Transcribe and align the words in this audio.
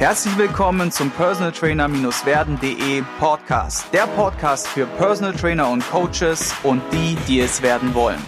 Herzlich 0.00 0.38
willkommen 0.38 0.90
zum 0.90 1.10
Personal 1.10 1.52
Trainer-werden.de 1.52 3.02
Podcast. 3.18 3.92
Der 3.92 4.06
Podcast 4.06 4.66
für 4.66 4.86
Personal 4.86 5.34
Trainer 5.34 5.68
und 5.68 5.86
Coaches 5.90 6.54
und 6.62 6.80
die, 6.90 7.18
die 7.28 7.40
es 7.40 7.60
werden 7.60 7.92
wollen. 7.92 8.18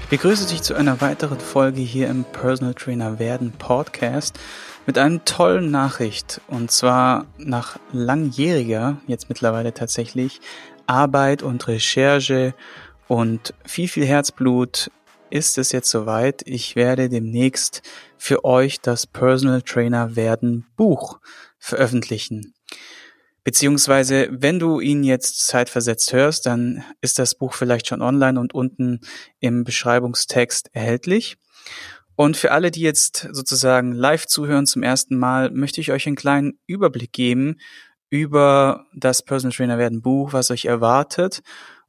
Ich 0.00 0.08
begrüße 0.08 0.48
dich 0.48 0.62
zu 0.62 0.74
einer 0.74 1.02
weiteren 1.02 1.38
Folge 1.38 1.82
hier 1.82 2.08
im 2.08 2.24
Personal 2.24 2.72
Trainer 2.72 3.18
werden 3.18 3.52
Podcast 3.52 4.40
mit 4.86 4.96
einer 4.96 5.22
tollen 5.26 5.70
Nachricht. 5.70 6.40
Und 6.46 6.70
zwar 6.70 7.26
nach 7.36 7.78
langjähriger, 7.92 8.96
jetzt 9.06 9.28
mittlerweile 9.28 9.74
tatsächlich, 9.74 10.40
Arbeit 10.86 11.42
und 11.42 11.68
Recherche 11.68 12.54
und 13.08 13.52
viel, 13.66 13.88
viel 13.88 14.06
Herzblut 14.06 14.90
ist 15.28 15.58
es 15.58 15.72
jetzt 15.72 15.90
soweit. 15.90 16.40
Ich 16.46 16.76
werde 16.76 17.10
demnächst 17.10 17.82
für 18.18 18.44
euch 18.44 18.80
das 18.80 19.06
Personal 19.06 19.62
Trainer 19.62 20.16
werden 20.16 20.66
Buch 20.76 21.20
veröffentlichen. 21.58 22.54
Beziehungsweise, 23.44 24.28
wenn 24.32 24.58
du 24.58 24.80
ihn 24.80 25.04
jetzt 25.04 25.46
zeitversetzt 25.46 26.12
hörst, 26.12 26.46
dann 26.46 26.82
ist 27.00 27.18
das 27.20 27.36
Buch 27.36 27.54
vielleicht 27.54 27.86
schon 27.86 28.02
online 28.02 28.40
und 28.40 28.54
unten 28.54 29.00
im 29.38 29.62
Beschreibungstext 29.62 30.70
erhältlich. 30.72 31.36
Und 32.16 32.36
für 32.36 32.50
alle, 32.50 32.70
die 32.70 32.80
jetzt 32.80 33.28
sozusagen 33.30 33.92
live 33.92 34.26
zuhören 34.26 34.66
zum 34.66 34.82
ersten 34.82 35.16
Mal, 35.16 35.50
möchte 35.50 35.80
ich 35.80 35.92
euch 35.92 36.06
einen 36.06 36.16
kleinen 36.16 36.58
Überblick 36.66 37.12
geben 37.12 37.56
über 38.10 38.86
das 38.94 39.22
Personal 39.22 39.54
Trainer 39.54 39.78
werden 39.78 40.02
Buch, 40.02 40.32
was 40.32 40.50
euch 40.50 40.64
erwartet 40.64 41.42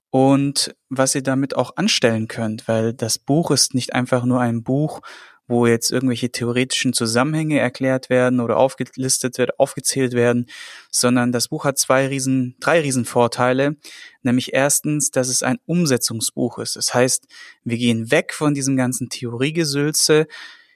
und 0.10 0.76
was 0.90 1.16
ihr 1.16 1.24
damit 1.24 1.56
auch 1.56 1.76
anstellen 1.76 2.28
könnt, 2.28 2.68
weil 2.68 2.94
das 2.94 3.20
Buch 3.20 3.52
ist 3.52 3.74
nicht 3.74 3.94
einfach 3.94 4.26
nur 4.26 4.42
ein 4.42 4.64
Buch, 4.64 5.02
wo 5.48 5.66
jetzt 5.66 5.92
irgendwelche 5.92 6.32
theoretischen 6.32 6.94
Zusammenhänge 6.94 7.60
erklärt 7.60 8.10
werden 8.10 8.40
oder 8.40 8.58
aufgelistet 8.58 9.38
wird, 9.38 9.60
aufgezählt 9.60 10.14
werden, 10.14 10.48
sondern 10.92 11.32
das 11.32 11.48
Buch 11.48 11.66
hat 11.66 11.78
zwei 11.78 12.08
riesen, 12.08 12.56
drei 12.60 12.82
riesen 12.82 13.06
Vorteile. 13.06 13.78
Nämlich 14.24 14.54
erstens, 14.54 15.12
dass 15.12 15.30
es 15.30 15.44
ein 15.44 15.58
Umsetzungsbuch 15.66 16.58
ist. 16.60 16.76
Das 16.76 16.94
heißt, 16.94 17.28
wir 17.64 17.78
gehen 17.78 18.12
weg 18.12 18.34
von 18.34 18.54
diesem 18.54 18.76
ganzen 18.76 19.10
Theoriegesülze 19.10 20.28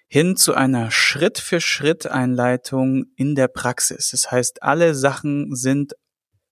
hin 0.07 0.35
zu 0.35 0.53
einer 0.53 0.91
Schritt 0.91 1.37
für 1.37 1.61
Schritt 1.61 2.05
Einleitung 2.05 3.05
in 3.15 3.35
der 3.35 3.47
Praxis. 3.47 4.09
Das 4.11 4.31
heißt, 4.31 4.63
alle 4.63 4.93
Sachen 4.95 5.55
sind 5.55 5.93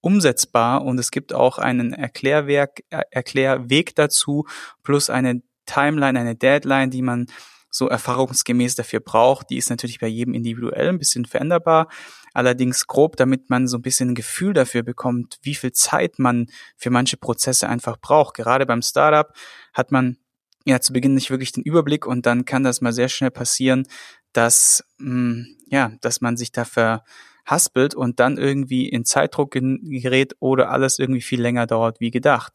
umsetzbar 0.02 0.83
und 0.86 0.98
es 0.98 1.11
gibt 1.11 1.33
auch 1.33 1.58
einen 1.58 1.94
Erklärwerk, 1.94 2.83
Erklärweg 2.89 3.95
dazu 3.95 4.45
plus 4.83 5.09
eine 5.09 5.42
Timeline, 5.66 6.20
eine 6.20 6.36
Deadline, 6.36 6.89
die 6.89 7.02
man 7.02 7.28
so 7.70 7.88
erfahrungsgemäß 7.88 8.75
dafür 8.75 9.00
braucht. 9.00 9.50
Die 9.50 9.58
ist 9.58 9.70
natürlich 9.70 10.00
bei 10.00 10.08
jedem 10.08 10.34
individuell 10.34 10.89
ein 10.89 11.00
bisschen 11.00 11.25
veränderbar. 11.25 11.88
Allerdings 12.34 12.88
grob, 12.88 13.16
damit 13.17 13.50
man 13.50 13.67
so 13.67 13.78
ein 13.78 13.81
bisschen 13.81 14.09
ein 14.09 14.16
Gefühl 14.16 14.53
dafür 14.53 14.84
bekommt, 14.84 15.39
wie 15.42 15.56
viel 15.56 15.72
Zeit 15.72 16.20
man 16.20 16.48
für 16.78 16.89
manche 16.89 17.17
Prozesse 17.17 17.70
einfach 17.70 17.98
braucht. 17.98 18.36
Gerade 18.36 18.66
beim 18.66 18.81
Startup 18.81 19.34
hat 19.73 19.92
man 19.92 20.17
ja 20.66 20.80
zu 20.80 20.94
Beginn 20.94 21.16
nicht 21.16 21.31
wirklich 21.31 21.52
den 21.52 21.64
Überblick 21.64 22.06
und 22.06 22.26
dann 22.26 22.45
kann 22.45 22.64
das 22.64 22.81
mal 22.81 22.94
sehr 22.94 23.09
schnell 23.09 23.31
passieren, 23.31 23.88
dass 24.33 24.83
mh, 24.98 25.09
hm, 25.09 25.58
ja, 25.67 25.92
dass 26.02 26.22
man 26.22 26.38
sich 26.38 26.52
da 26.52 26.66
verhaspelt 26.66 27.95
und 27.95 28.20
dann 28.20 28.38
irgendwie 28.38 28.88
in 28.88 29.06
Zeitdruck 29.06 29.52
gerät 29.52 30.36
oder 30.39 30.72
alles 30.72 31.00
irgendwie 31.00 31.22
viel 31.22 31.42
länger 31.42 31.67
dauert 31.67 32.00
wie 32.00 32.11
gedacht. 32.11 32.54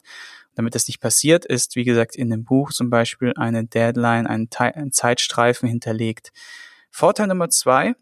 Damit 0.55 0.74
das 0.74 0.86
nicht 0.86 1.00
passiert, 1.00 1.44
ist, 1.44 1.77
wie 1.77 1.84
gesagt, 1.84 2.16
in 2.16 2.30
dem 2.30 2.44
Buch 2.44 2.72
zum 2.72 2.91
Beispiel 2.91 3.33
eine 3.36 3.64
Deadline, 3.66 4.27
ein, 4.27 4.48
ein 4.58 4.92
Zeitstreifen 4.92 5.69
hinterlegt. 5.69 6.33
Vorteil 6.91 7.27
Nummer 7.27 7.50
zwei 7.50 7.94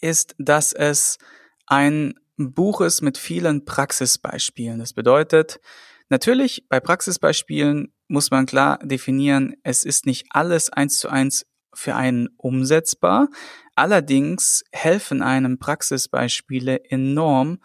ist, 0.00 0.34
dass 0.38 0.72
es 0.72 1.18
ein 1.66 2.14
Buch 2.36 2.80
ist 2.80 3.02
mit 3.02 3.18
vielen 3.18 3.64
Praxisbeispielen. 3.64 4.78
Das 4.78 4.92
bedeutet, 4.92 5.60
natürlich 6.08 6.66
bei 6.68 6.80
Praxisbeispielen 6.80 7.92
muss 8.08 8.30
man 8.30 8.46
klar 8.46 8.78
definieren, 8.82 9.54
es 9.62 9.84
ist 9.84 10.06
nicht 10.06 10.26
alles 10.30 10.70
eins 10.70 10.98
zu 10.98 11.08
eins 11.08 11.46
für 11.72 11.94
einen 11.94 12.28
umsetzbar. 12.36 13.28
Allerdings 13.76 14.64
helfen 14.72 15.22
einem 15.22 15.58
Praxisbeispiele 15.58 16.84
enorm, 16.84 17.60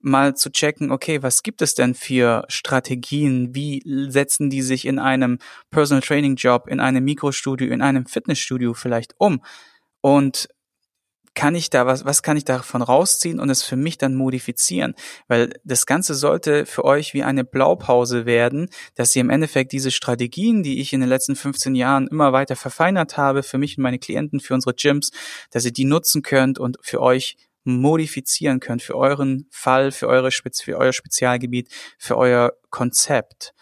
mal 0.00 0.34
zu 0.34 0.50
checken, 0.50 0.90
okay, 0.90 1.22
was 1.22 1.42
gibt 1.42 1.62
es 1.62 1.74
denn 1.74 1.94
für 1.94 2.44
Strategien? 2.48 3.54
Wie 3.54 3.82
setzen 4.08 4.50
die 4.50 4.62
sich 4.62 4.86
in 4.86 4.98
einem 4.98 5.38
Personal 5.70 6.02
Training 6.02 6.36
Job, 6.36 6.68
in 6.68 6.80
einem 6.80 7.04
Mikrostudio, 7.04 7.68
in 7.68 7.82
einem 7.82 8.06
Fitnessstudio 8.06 8.74
vielleicht 8.74 9.14
um? 9.18 9.42
Und 10.00 10.48
kann 11.34 11.54
ich 11.54 11.70
da 11.70 11.86
was, 11.86 12.04
was 12.04 12.22
kann 12.22 12.36
ich 12.36 12.44
davon 12.44 12.82
rausziehen 12.82 13.38
und 13.38 13.50
es 13.50 13.62
für 13.62 13.76
mich 13.76 13.98
dann 13.98 14.14
modifizieren? 14.14 14.94
Weil 15.28 15.52
das 15.64 15.86
Ganze 15.86 16.14
sollte 16.14 16.66
für 16.66 16.84
euch 16.84 17.14
wie 17.14 17.22
eine 17.22 17.44
Blaupause 17.44 18.26
werden, 18.26 18.68
dass 18.96 19.14
ihr 19.14 19.20
im 19.20 19.30
Endeffekt 19.30 19.72
diese 19.72 19.90
Strategien, 19.90 20.62
die 20.62 20.80
ich 20.80 20.92
in 20.92 21.00
den 21.00 21.08
letzten 21.08 21.36
15 21.36 21.74
Jahren 21.74 22.08
immer 22.08 22.32
weiter 22.32 22.56
verfeinert 22.56 23.16
habe, 23.16 23.42
für 23.42 23.58
mich 23.58 23.78
und 23.78 23.82
meine 23.82 23.98
Klienten, 23.98 24.40
für 24.40 24.54
unsere 24.54 24.74
Gyms, 24.74 25.10
dass 25.50 25.64
ihr 25.64 25.72
die 25.72 25.84
nutzen 25.84 26.22
könnt 26.22 26.58
und 26.58 26.78
für 26.82 27.00
euch 27.00 27.36
modifizieren 27.78 28.60
könnt 28.60 28.82
für 28.82 28.96
euren 28.96 29.46
Fall, 29.50 29.92
für 29.92 30.08
eure 30.08 30.30
Spez 30.30 30.60
für 30.60 30.76
euer 30.76 30.92
Spezialgebiet, 30.92 31.68
für 31.98 32.16
euer 32.16 32.52
Konzept. 32.70 33.54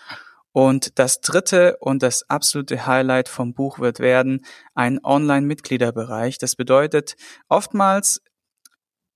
Und 0.53 0.99
das 0.99 1.21
dritte 1.21 1.77
und 1.79 2.03
das 2.03 2.29
absolute 2.29 2.87
Highlight 2.87 3.29
vom 3.29 3.55
Buch 3.55 3.79
wird 3.79 4.01
werden 4.01 4.45
ein 4.75 4.99
Online-Mitgliederbereich. 5.05 6.39
Das 6.39 6.57
bedeutet, 6.57 7.17
oftmals 7.49 8.23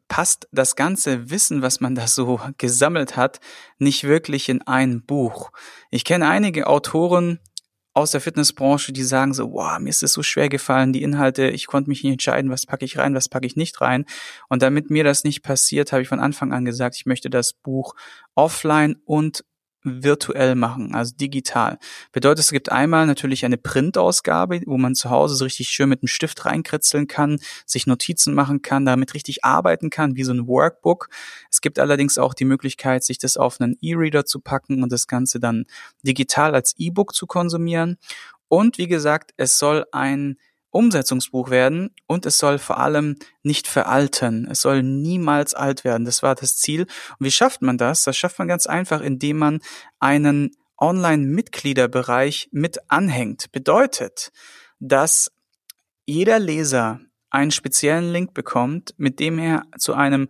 passt 0.09 0.47
das 0.53 0.77
ganze 0.77 1.31
Wissen, 1.31 1.63
was 1.63 1.81
man 1.81 1.95
da 1.95 2.07
so 2.07 2.39
gesammelt 2.59 3.17
hat, 3.17 3.41
nicht 3.79 4.05
wirklich 4.05 4.51
in 4.51 4.61
ein 4.63 5.05
Buch. 5.05 5.51
Ich 5.91 6.05
kenne 6.05 6.29
einige 6.29 6.67
Autoren, 6.67 7.41
aus 7.95 8.11
der 8.11 8.21
Fitnessbranche, 8.21 8.93
die 8.93 9.03
sagen 9.03 9.35
so, 9.35 9.53
wow, 9.53 9.79
mir 9.79 9.91
ist 9.91 10.03
es 10.03 10.13
so 10.13 10.23
schwer 10.23 10.49
gefallen, 10.49 10.93
die 10.93 11.03
Inhalte, 11.03 11.49
ich 11.49 11.67
konnte 11.67 11.91
mich 11.91 12.03
nicht 12.03 12.13
entscheiden, 12.13 12.51
was 12.51 12.67
packe 12.67 12.85
ich 12.85 12.99
rein, 12.99 13.15
was 13.15 13.29
packe 13.29 13.47
ich 13.47 13.57
nicht 13.57 13.81
rein. 13.81 14.07
Und 14.49 14.63
damit 14.63 14.91
mir 14.91 15.05
das 15.05 15.25
nicht 15.25 15.43
passiert, 15.43 15.93
habe 15.93 16.03
ich 16.03 16.09
von 16.09 16.21
Anfang 16.21 16.53
an 16.53 16.65
gesagt, 16.65 16.97
ich 16.97 17.07
möchte 17.07 17.29
das 17.29 17.53
Buch 17.53 17.95
offline 18.35 18.97
und 19.05 19.45
virtuell 19.85 20.55
machen, 20.55 20.95
also 20.95 21.15
digital. 21.15 21.79
Bedeutet, 22.13 22.45
es 22.45 22.51
gibt 22.53 22.71
einmal 22.71 23.07
natürlich 23.07 23.45
eine 23.45 23.57
Printausgabe, 23.59 24.63
wo 24.67 24.79
man 24.79 24.95
zu 24.95 25.11
Hause 25.11 25.35
so 25.35 25.45
richtig 25.45 25.69
schön 25.69 25.89
mit 25.89 26.03
einem 26.03 26.09
Stift 26.09 26.45
reinkritzeln 26.45 27.09
kann, 27.09 27.39
sich 27.67 27.87
Notizen 27.87 28.35
machen 28.35 28.63
kann, 28.63 28.85
damit 28.85 29.15
richtig 29.15 29.45
arbeiten 29.45 29.91
kann, 29.91 30.17
wie 30.17 30.25
so 30.25 30.33
ein 30.33 30.47
Workbook. 30.47 31.09
Es 31.51 31.61
gibt 31.61 31.79
allerdings 31.79 32.19
auch 32.19 32.35
die 32.35 32.45
Möglichkeit, 32.45 33.05
sich 33.05 33.19
das 33.19 33.37
auf 33.37 33.61
einen 33.61 33.77
E-Reader 33.81 34.25
zu 34.25 34.41
packen 34.41 34.83
und 34.83 34.93
das 34.93 35.07
Ganze 35.07 35.41
dann 35.41 35.65
digital 36.03 36.55
als 36.55 36.75
E-Book 36.79 37.15
zu 37.15 37.27
konsumieren. 37.27 37.99
Und 38.49 38.79
wie 38.79 38.89
gesagt, 38.89 39.33
es 39.37 39.59
soll 39.59 39.87
ein 39.93 40.37
Umsetzungsbuch 40.73 41.51
werden 41.51 41.95
und 42.07 42.27
es 42.27 42.39
soll 42.39 42.59
vor 42.59 42.79
allem 42.79 43.17
nicht 43.43 43.69
veralten. 43.69 44.49
Es 44.51 44.63
soll 44.63 44.83
niemals 44.83 45.55
alt 45.55 45.85
werden. 45.85 46.05
Das 46.05 46.23
war 46.23 46.35
das 46.35 46.57
Ziel. 46.57 46.83
Und 46.83 47.27
wie 47.27 47.31
schafft 47.31 47.63
man 47.63 47.79
das? 47.79 48.05
Das 48.05 48.17
schafft 48.17 48.39
man 48.39 48.49
ganz 48.49 48.67
einfach, 48.67 49.01
indem 49.01 49.39
man 49.39 49.61
einen 50.01 50.51
Online-Mitgliederbereich 50.79 52.49
mit 52.51 52.91
anhängt. 52.91 53.53
Bedeutet, 53.53 54.33
dass 54.81 55.31
jeder 56.07 56.39
Leser 56.39 57.01
einen 57.31 57.51
speziellen 57.51 58.11
Link 58.13 58.35
bekommt, 58.35 58.95
mit 58.97 59.21
dem 59.21 59.39
er 59.39 59.63
zu 59.79 59.95
einem 59.95 60.29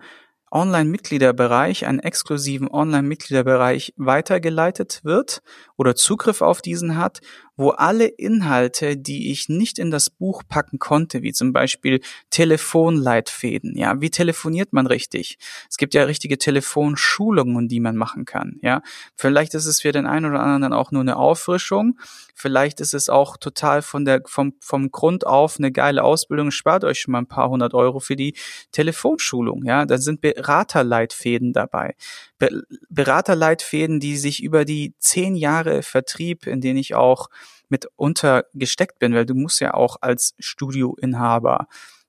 Online-Mitgliederbereich, 0.52 1.86
einen 1.86 1.98
exklusiven 1.98 2.68
Online-Mitgliederbereich 2.68 3.94
weitergeleitet 3.96 5.00
wird 5.02 5.42
oder 5.76 5.96
Zugriff 5.96 6.42
auf 6.42 6.60
diesen 6.60 6.98
hat 6.98 7.20
wo 7.62 7.70
alle 7.70 8.06
Inhalte, 8.06 8.96
die 8.96 9.30
ich 9.30 9.48
nicht 9.48 9.78
in 9.78 9.90
das 9.90 10.10
Buch 10.10 10.42
packen 10.48 10.78
konnte, 10.78 11.22
wie 11.22 11.32
zum 11.32 11.52
Beispiel 11.52 12.00
Telefonleitfäden, 12.30 13.76
ja, 13.76 14.00
wie 14.00 14.10
telefoniert 14.10 14.72
man 14.72 14.86
richtig? 14.86 15.38
Es 15.70 15.76
gibt 15.76 15.94
ja 15.94 16.04
richtige 16.04 16.38
Telefonschulungen, 16.38 17.68
die 17.68 17.80
man 17.80 17.96
machen 17.96 18.24
kann, 18.24 18.58
ja. 18.62 18.82
Vielleicht 19.14 19.54
ist 19.54 19.66
es 19.66 19.80
für 19.80 19.92
den 19.92 20.06
einen 20.06 20.26
oder 20.26 20.40
anderen 20.40 20.62
dann 20.62 20.72
auch 20.72 20.90
nur 20.90 21.02
eine 21.02 21.16
Auffrischung, 21.16 21.98
vielleicht 22.34 22.80
ist 22.80 22.94
es 22.94 23.08
auch 23.08 23.36
total 23.36 23.82
von 23.82 24.04
der, 24.04 24.22
vom, 24.26 24.54
vom 24.60 24.90
Grund 24.90 25.26
auf 25.26 25.58
eine 25.58 25.70
geile 25.70 26.02
Ausbildung, 26.02 26.50
spart 26.50 26.84
euch 26.84 27.00
schon 27.00 27.12
mal 27.12 27.18
ein 27.18 27.26
paar 27.26 27.48
hundert 27.48 27.74
Euro 27.74 28.00
für 28.00 28.16
die 28.16 28.34
Telefonschulung, 28.72 29.64
ja. 29.64 29.86
Da 29.86 29.98
sind 29.98 30.20
Beraterleitfäden 30.20 31.52
dabei. 31.52 31.94
Be 32.38 32.62
Beraterleitfäden, 32.88 34.00
die 34.00 34.16
sich 34.16 34.42
über 34.42 34.64
die 34.64 34.94
zehn 34.98 35.36
Jahre 35.36 35.82
Vertrieb, 35.82 36.46
in 36.46 36.60
denen 36.60 36.78
ich 36.78 36.94
auch 36.94 37.28
mit 37.72 37.88
untergesteckt 37.96 39.00
bin, 39.00 39.14
weil 39.14 39.26
du 39.26 39.34
musst 39.34 39.60
ja 39.60 39.74
auch 39.74 39.96
als 40.00 40.34
Studioinhaber 40.38 41.66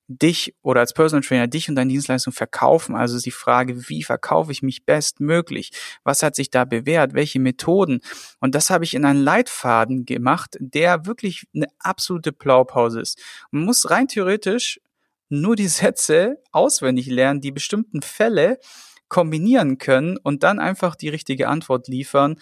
dich 0.08 0.54
oder 0.62 0.82
als 0.82 0.94
Personal 0.94 1.24
Trainer 1.24 1.48
dich 1.48 1.70
und 1.70 1.76
deine 1.76 1.90
Dienstleistung 1.90 2.34
verkaufen. 2.34 2.96
Also 2.96 3.16
ist 3.16 3.26
die 3.26 3.32
Frage, 3.32 3.88
wie 3.88 4.04
verkaufe 4.04 4.52
ich 4.52 4.62
mich 4.62 4.86
bestmöglich? 4.86 5.72
Was 6.04 6.22
hat 6.22 6.36
sich 6.36 6.50
da 6.50 6.66
bewährt? 6.66 7.14
Welche 7.14 7.40
Methoden? 7.40 8.02
Und 8.42 8.54
das 8.54 8.70
habe 8.70 8.84
ich 8.84 8.94
in 8.94 9.06
einen 9.06 9.24
Leitfaden 9.24 10.06
gemacht, 10.06 10.58
der 10.60 11.06
wirklich 11.06 11.48
eine 11.56 11.68
absolute 11.80 12.34
Blaupause 12.34 13.00
ist. 13.00 13.20
Man 13.52 13.64
muss 13.64 13.90
rein 13.90 14.10
theoretisch 14.10 14.82
nur 15.30 15.56
die 15.56 15.70
Sätze 15.70 16.38
auswendig 16.52 17.08
lernen, 17.08 17.40
die 17.40 17.52
bestimmten 17.52 18.02
Fälle 18.02 18.60
kombinieren 19.08 19.78
können 19.78 20.18
und 20.18 20.44
dann 20.44 20.60
einfach 20.60 20.96
die 20.96 21.10
richtige 21.10 21.48
Antwort 21.48 21.88
liefern. 21.88 22.40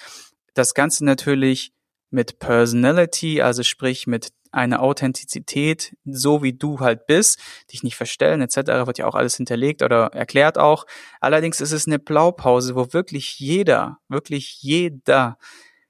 Das 0.56 0.74
Ganze 0.74 1.06
natürlich 1.06 1.74
mit 2.12 2.40
Personality, 2.40 3.42
also 3.42 3.64
sprich 3.64 4.06
mit 4.06 4.32
einer 4.52 4.82
Authentizität, 4.82 5.96
so 6.06 6.44
wie 6.44 6.54
du 6.54 6.80
halt 6.80 7.08
bist, 7.08 7.40
dich 7.72 7.84
nicht 7.84 7.96
verstellen 7.96 8.42
etc., 8.42 8.86
wird 8.86 8.98
ja 8.98 9.08
auch 9.08 9.16
alles 9.16 9.38
hinterlegt 9.38 9.82
oder 9.82 10.08
erklärt 10.08 10.58
auch. 10.58 10.86
Allerdings 11.22 11.62
ist 11.62 11.72
es 11.72 11.88
eine 11.88 12.00
Blaupause, 12.00 12.76
wo 12.76 12.94
wirklich 12.94 13.40
jeder, 13.40 13.98
wirklich 14.10 14.62
jeder 14.62 15.38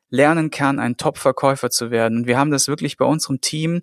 lernen 0.09 0.51
kann, 0.51 0.79
ein 0.79 0.97
Top-Verkäufer 0.97 1.69
zu 1.69 1.89
werden. 1.89 2.19
Und 2.19 2.27
wir 2.27 2.37
haben 2.37 2.51
das 2.51 2.67
wirklich 2.67 2.97
bei 2.97 3.05
unserem 3.05 3.41
Team 3.41 3.81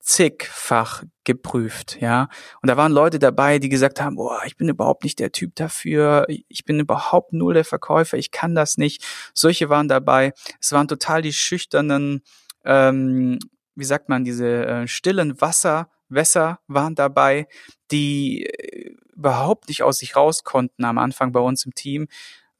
zigfach 0.00 1.02
geprüft, 1.24 1.98
ja. 2.00 2.28
Und 2.62 2.68
da 2.68 2.76
waren 2.76 2.92
Leute 2.92 3.18
dabei, 3.18 3.58
die 3.58 3.68
gesagt 3.68 4.00
haben, 4.00 4.16
boah, 4.16 4.42
ich 4.46 4.56
bin 4.56 4.68
überhaupt 4.68 5.04
nicht 5.04 5.18
der 5.18 5.32
Typ 5.32 5.54
dafür, 5.54 6.26
ich 6.28 6.64
bin 6.64 6.80
überhaupt 6.80 7.32
null 7.32 7.54
der 7.54 7.64
Verkäufer, 7.64 8.16
ich 8.16 8.30
kann 8.30 8.54
das 8.54 8.76
nicht. 8.76 9.04
Solche 9.34 9.68
waren 9.68 9.88
dabei. 9.88 10.32
Es 10.60 10.72
waren 10.72 10.88
total 10.88 11.22
die 11.22 11.32
schüchternen, 11.32 12.22
ähm, 12.64 13.38
wie 13.74 13.84
sagt 13.84 14.08
man, 14.08 14.24
diese 14.24 14.66
äh, 14.66 14.86
stillen 14.88 15.40
Wasser, 15.40 15.90
Wässer 16.08 16.60
waren 16.68 16.94
dabei, 16.94 17.46
die 17.90 18.46
äh, 18.46 18.94
überhaupt 19.16 19.68
nicht 19.68 19.82
aus 19.82 19.98
sich 19.98 20.16
raus 20.16 20.44
konnten 20.44 20.84
am 20.84 20.98
Anfang 20.98 21.32
bei 21.32 21.40
uns 21.40 21.64
im 21.64 21.74
Team 21.74 22.08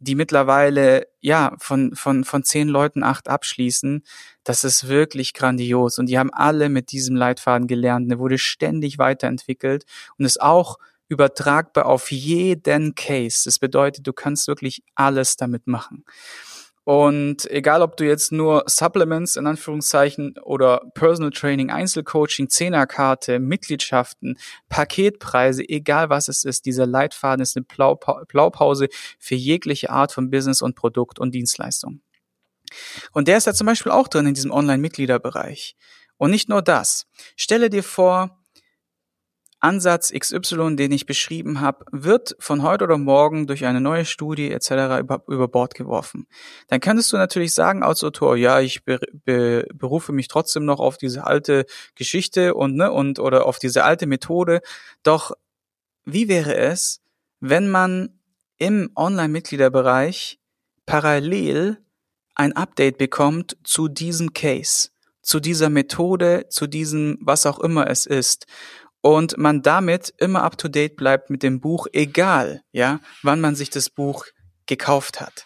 die 0.05 0.15
mittlerweile 0.15 1.07
ja 1.21 1.55
von 1.59 1.95
von 1.95 2.25
von 2.25 2.45
zehn 2.45 2.69
Leuten 2.69 3.03
acht 3.03 3.29
abschließen, 3.29 4.05
das 4.45 4.65
ist 4.65 4.89
wirklich 4.89 5.33
grandios 5.33 5.99
und 5.99 6.07
die 6.07 6.19
haben 6.19 6.33
alle 6.33 6.69
mit 6.69 6.93
diesem 6.93 7.17
Leitfaden 7.17 7.67
gelernt. 7.67 8.11
Der 8.11 8.19
wurde 8.19 8.39
ständig 8.39 8.99
weiterentwickelt 8.99 9.85
und 10.19 10.25
ist 10.25 10.41
auch 10.41 10.79
übertragbar 11.09 11.87
auf 11.87 12.11
jeden 12.11 12.95
Case. 12.95 13.43
Das 13.45 13.59
bedeutet, 13.59 14.07
du 14.07 14.13
kannst 14.13 14.49
wirklich 14.49 14.83
alles 14.95 15.37
damit 15.37 15.67
machen. 15.67 16.05
Und 16.85 17.51
egal, 17.51 17.81
ob 17.81 17.97
du 17.97 18.05
jetzt 18.05 18.31
nur 18.31 18.65
Supplements 18.67 19.37
in 19.37 19.47
Anführungszeichen 19.47 20.37
oder 20.43 20.83
Personal 20.95 21.31
Training, 21.31 21.71
Einzelcoaching, 21.71 22.51
Zehnerkarte, 22.51 23.39
Mitgliedschaften, 23.39 24.39
Paketpreise, 24.69 25.67
egal 25.67 26.11
was 26.11 26.29
es 26.29 26.45
ist, 26.45 26.67
dieser 26.67 26.87
Leitfaden 26.87 27.41
ist 27.41 27.57
eine 27.57 27.65
Blaupause 28.29 28.89
für 29.19 29.35
jegliche 29.35 29.89
Art 29.89 30.13
von 30.13 30.31
Business 30.31 30.61
und 30.61 30.77
Produkt 30.77 31.19
und 31.19 31.35
Dienstleistung. 31.35 32.03
Und 33.13 33.29
der 33.29 33.39
ist 33.39 33.47
da 33.47 33.55
zum 33.55 33.67
Beispiel 33.67 33.93
auch 33.93 34.09
drin 34.09 34.27
in 34.27 34.35
diesem 34.35 34.51
Online-Mitgliederbereich. 34.51 35.77
Und 36.19 36.31
nicht 36.31 36.51
nur 36.51 36.61
das. 36.61 37.07
Stelle 37.35 37.71
dir 37.71 37.83
vor, 37.83 38.44
Ansatz 39.65 40.13
XY, 40.13 40.77
den 40.77 40.93
ich 40.93 41.07
beschrieben 41.07 41.63
habe, 41.63 41.87
wird 41.91 42.37
von 42.39 42.63
heute 42.63 42.85
oder 42.85 42.99
morgen 42.99 43.47
durch 43.47 43.65
eine 43.65 43.81
neue 43.81 44.05
Studie 44.05 44.51
etc. 44.51 45.01
Über, 45.01 45.23
über 45.27 45.49
Bord 45.49 45.75
geworfen. 45.75 46.27
Dann 46.69 46.81
könntest 46.81 47.11
du 47.13 47.17
natürlich 47.17 47.55
sagen 47.55 47.83
als 47.83 48.05
Autor, 48.05 48.37
ja, 48.37 48.61
ich 48.61 48.85
be, 48.85 49.01
be, 49.25 49.67
berufe 49.73 50.13
mich 50.13 50.29
trotzdem 50.29 50.67
noch 50.67 50.81
auf 50.81 50.99
diese 50.99 51.27
alte 51.27 51.65
Geschichte 51.95 52.55
und 52.55 52.77
ne 52.77 52.93
und 52.93 53.19
oder 53.19 53.47
auf 53.47 53.59
diese 53.59 53.85
alte 53.85 54.07
Methode. 54.07 54.61
Doch 55.03 55.33
wie 56.05 56.29
wäre 56.29 56.55
es, 56.57 57.01
wenn 57.41 57.71
man 57.71 58.19
im 58.59 58.91
Online-Mitgliederbereich 58.95 60.41
parallel 60.85 61.79
ein 62.35 62.55
Update 62.55 62.99
bekommt 62.99 63.57
zu 63.65 63.89
diesem 63.89 64.35
Case, 64.35 64.91
zu 65.23 65.41
dieser 65.41 65.71
Methode, 65.71 66.47
zu 66.51 66.67
diesem 66.67 67.17
was 67.23 67.47
auch 67.47 67.61
immer 67.61 67.89
es 67.89 68.05
ist 68.05 68.47
und 69.05 69.37
man 69.37 69.61
damit 69.61 70.15
immer 70.17 70.45
up 70.45 70.57
to 70.57 70.67
date 70.67 70.97
bleibt 70.97 71.29
mit 71.29 71.43
dem 71.43 71.61
Buch, 71.61 71.87
egal, 71.93 72.63
ja, 72.73 73.01
wann 73.23 73.39
man 73.39 73.55
sich 73.55 73.69
das 73.69 73.91
Buch 73.91 74.25
gekauft 74.65 75.21
hat. 75.21 75.45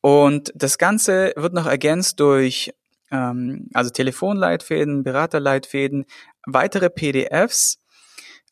Und 0.00 0.50
das 0.54 0.78
Ganze 0.78 1.34
wird 1.36 1.52
noch 1.52 1.66
ergänzt 1.66 2.20
durch 2.20 2.72
ähm, 3.10 3.68
also 3.74 3.90
Telefonleitfäden, 3.90 5.02
Beraterleitfäden, 5.02 6.06
weitere 6.46 6.88
PDFs, 6.88 7.80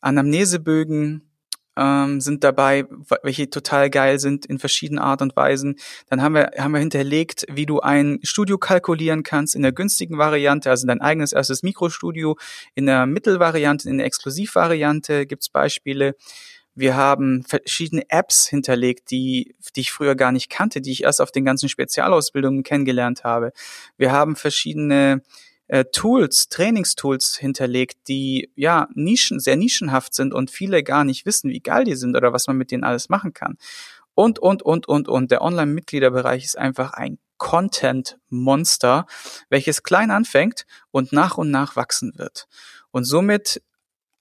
Anamnesebögen, 0.01 1.34
ähm, 1.77 2.21
sind 2.21 2.43
dabei, 2.43 2.85
welche 3.23 3.49
total 3.49 3.89
geil 3.89 4.19
sind 4.19 4.45
in 4.45 4.59
verschiedenen 4.59 4.99
Art 4.99 5.21
und 5.21 5.35
Weisen. 5.35 5.77
Dann 6.09 6.21
haben 6.21 6.35
wir, 6.35 6.51
haben 6.57 6.71
wir 6.71 6.79
hinterlegt, 6.79 7.45
wie 7.49 7.65
du 7.65 7.79
ein 7.79 8.19
Studio 8.23 8.57
kalkulieren 8.57 9.23
kannst 9.23 9.55
in 9.55 9.61
der 9.61 9.71
günstigen 9.71 10.17
Variante, 10.17 10.69
also 10.69 10.87
dein 10.87 11.01
eigenes 11.01 11.33
erstes 11.33 11.63
Mikrostudio, 11.63 12.37
in 12.73 12.85
der 12.85 13.05
Mittelvariante, 13.05 13.89
in 13.89 13.97
der 13.97 14.07
Exklusivvariante 14.07 15.25
gibt's 15.25 15.49
Beispiele. 15.49 16.15
Wir 16.77 16.97
haben 16.97 17.43
verschiedene 17.43 18.03
Apps 18.09 18.47
hinterlegt, 18.47 19.09
die, 19.09 19.55
die 19.75 19.81
ich 19.81 19.91
früher 19.93 20.15
gar 20.15 20.33
nicht 20.33 20.49
kannte, 20.49 20.81
die 20.81 20.91
ich 20.91 21.03
erst 21.03 21.21
auf 21.21 21.31
den 21.31 21.45
ganzen 21.45 21.69
Spezialausbildungen 21.69 22.63
kennengelernt 22.63 23.23
habe. 23.23 23.53
Wir 23.97 24.11
haben 24.11 24.35
verschiedene 24.35 25.21
äh, 25.67 25.85
Tools, 25.85 26.49
Trainingstools 26.49 27.37
hinterlegt, 27.37 28.07
die 28.07 28.51
ja 28.55 28.87
Nischen, 28.93 29.39
sehr 29.39 29.55
nischenhaft 29.55 30.13
sind 30.13 30.33
und 30.33 30.51
viele 30.51 30.83
gar 30.83 31.03
nicht 31.03 31.25
wissen, 31.25 31.49
wie 31.49 31.59
geil 31.59 31.85
die 31.85 31.95
sind 31.95 32.15
oder 32.15 32.33
was 32.33 32.47
man 32.47 32.57
mit 32.57 32.71
denen 32.71 32.83
alles 32.83 33.09
machen 33.09 33.33
kann. 33.33 33.57
Und, 34.13 34.39
und, 34.39 34.63
und, 34.63 34.87
und, 34.87 35.07
und. 35.07 35.31
Der 35.31 35.41
Online-Mitgliederbereich 35.41 36.45
ist 36.45 36.57
einfach 36.57 36.93
ein 36.93 37.17
Content-Monster, 37.37 39.05
welches 39.49 39.83
klein 39.83 40.11
anfängt 40.11 40.65
und 40.91 41.11
nach 41.11 41.37
und 41.37 41.51
nach 41.51 41.75
wachsen 41.75 42.13
wird. 42.17 42.47
Und 42.91 43.03
somit 43.03 43.61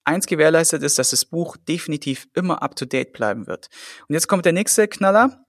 eins 0.04 0.26
gewährleistet 0.26 0.82
ist, 0.82 0.98
dass 0.98 1.10
das 1.10 1.24
Buch 1.24 1.56
definitiv 1.56 2.26
immer 2.34 2.62
up-to-date 2.62 3.12
bleiben 3.12 3.46
wird. 3.46 3.68
Und 4.08 4.14
jetzt 4.14 4.28
kommt 4.28 4.44
der 4.44 4.52
nächste 4.52 4.88
Knaller. 4.88 5.44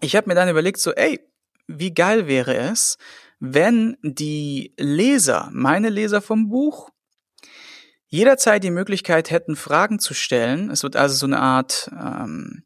Ich 0.00 0.16
habe 0.16 0.28
mir 0.28 0.34
dann 0.34 0.48
überlegt, 0.48 0.78
so, 0.78 0.92
ey, 0.92 1.20
wie 1.68 1.94
geil 1.94 2.26
wäre 2.26 2.56
es, 2.56 2.98
wenn 3.38 3.96
die 4.02 4.74
Leser, 4.78 5.50
meine 5.52 5.90
Leser 5.90 6.22
vom 6.22 6.48
Buch, 6.48 6.90
jederzeit 8.08 8.64
die 8.64 8.70
Möglichkeit 8.70 9.30
hätten, 9.30 9.56
Fragen 9.56 9.98
zu 9.98 10.14
stellen. 10.14 10.70
Es 10.70 10.82
wird 10.82 10.96
also 10.96 11.14
so 11.16 11.26
eine 11.26 11.40
Art 11.40 11.90
ähm, 11.92 12.64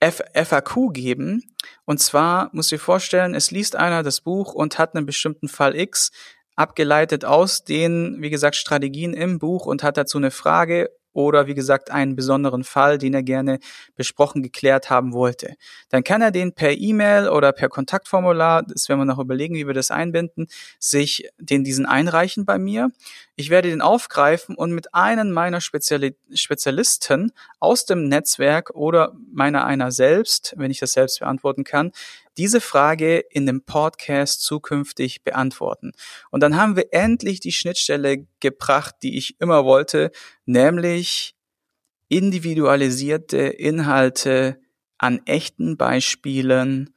FAQ 0.00 0.92
geben. 0.92 1.42
Und 1.84 1.98
zwar 2.00 2.50
muss 2.52 2.70
ich 2.72 2.80
vorstellen, 2.80 3.34
es 3.34 3.50
liest 3.50 3.76
einer 3.76 4.02
das 4.02 4.20
Buch 4.20 4.54
und 4.54 4.78
hat 4.78 4.94
einen 4.94 5.06
bestimmten 5.06 5.48
Fall 5.48 5.76
X 5.76 6.10
abgeleitet 6.54 7.24
aus 7.24 7.64
den, 7.64 8.20
wie 8.20 8.30
gesagt, 8.30 8.56
Strategien 8.56 9.14
im 9.14 9.38
Buch 9.38 9.66
und 9.66 9.82
hat 9.82 9.96
dazu 9.96 10.18
eine 10.18 10.30
Frage 10.30 10.90
oder 11.12 11.46
wie 11.46 11.54
gesagt 11.54 11.90
einen 11.90 12.16
besonderen 12.16 12.64
Fall, 12.64 12.98
den 12.98 13.14
er 13.14 13.22
gerne 13.22 13.58
besprochen 13.96 14.42
geklärt 14.42 14.90
haben 14.90 15.12
wollte. 15.12 15.54
Dann 15.88 16.04
kann 16.04 16.22
er 16.22 16.30
den 16.30 16.52
per 16.52 16.72
E-Mail 16.72 17.28
oder 17.28 17.52
per 17.52 17.68
Kontaktformular, 17.68 18.62
das 18.62 18.88
werden 18.88 19.00
wir 19.00 19.04
noch 19.04 19.18
überlegen, 19.18 19.54
wie 19.54 19.66
wir 19.66 19.74
das 19.74 19.90
einbinden, 19.90 20.48
sich 20.78 21.28
den 21.38 21.64
diesen 21.64 21.86
einreichen 21.86 22.44
bei 22.44 22.58
mir. 22.58 22.90
Ich 23.36 23.50
werde 23.50 23.70
den 23.70 23.80
aufgreifen 23.80 24.54
und 24.54 24.72
mit 24.72 24.94
einem 24.94 25.32
meiner 25.32 25.60
Speziali 25.60 26.16
Spezialisten 26.34 27.32
aus 27.60 27.86
dem 27.86 28.08
Netzwerk 28.08 28.70
oder 28.70 29.14
meiner 29.32 29.64
einer 29.64 29.90
selbst, 29.90 30.54
wenn 30.56 30.70
ich 30.70 30.80
das 30.80 30.92
selbst 30.92 31.20
beantworten 31.20 31.64
kann, 31.64 31.92
diese 32.36 32.60
Frage 32.60 33.18
in 33.18 33.46
dem 33.46 33.64
Podcast 33.64 34.42
zukünftig 34.42 35.22
beantworten. 35.22 35.92
Und 36.30 36.42
dann 36.42 36.56
haben 36.56 36.76
wir 36.76 36.92
endlich 36.92 37.40
die 37.40 37.52
Schnittstelle 37.52 38.26
gebracht, 38.40 38.96
die 39.02 39.16
ich 39.16 39.40
immer 39.40 39.64
wollte, 39.64 40.10
nämlich 40.44 41.34
individualisierte 42.08 43.38
Inhalte 43.38 44.60
an 44.98 45.20
echten 45.24 45.76
Beispielen 45.76 46.94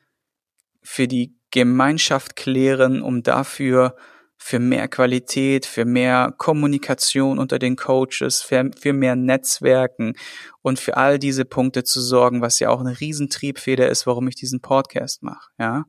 für 0.81 1.07
die 1.07 1.35
Gemeinschaft 1.51 2.35
klären, 2.35 3.01
um 3.01 3.23
dafür 3.23 3.95
für 4.37 4.59
mehr 4.59 4.87
Qualität, 4.87 5.65
für 5.65 5.85
mehr 5.85 6.33
Kommunikation 6.37 7.39
unter 7.39 7.59
den 7.59 7.75
Coaches, 7.75 8.41
für, 8.41 8.69
für 8.79 8.93
mehr 8.93 9.15
Netzwerken 9.15 10.13
und 10.61 10.79
für 10.79 10.97
all 10.97 11.19
diese 11.19 11.45
Punkte 11.45 11.83
zu 11.83 12.01
sorgen, 12.01 12.41
was 12.41 12.59
ja 12.59 12.69
auch 12.69 12.79
eine 12.79 12.99
Riesentriebfeder 12.99 13.89
ist, 13.89 14.05
warum 14.05 14.27
ich 14.27 14.35
diesen 14.35 14.61
Podcast 14.61 15.23
mache, 15.23 15.49
ja. 15.59 15.85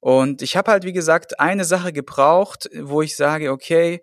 Und 0.00 0.42
ich 0.42 0.54
habe 0.54 0.70
halt, 0.70 0.84
wie 0.84 0.92
gesagt, 0.92 1.40
eine 1.40 1.64
Sache 1.64 1.90
gebraucht, 1.90 2.68
wo 2.78 3.00
ich 3.00 3.16
sage, 3.16 3.50
okay, 3.50 4.02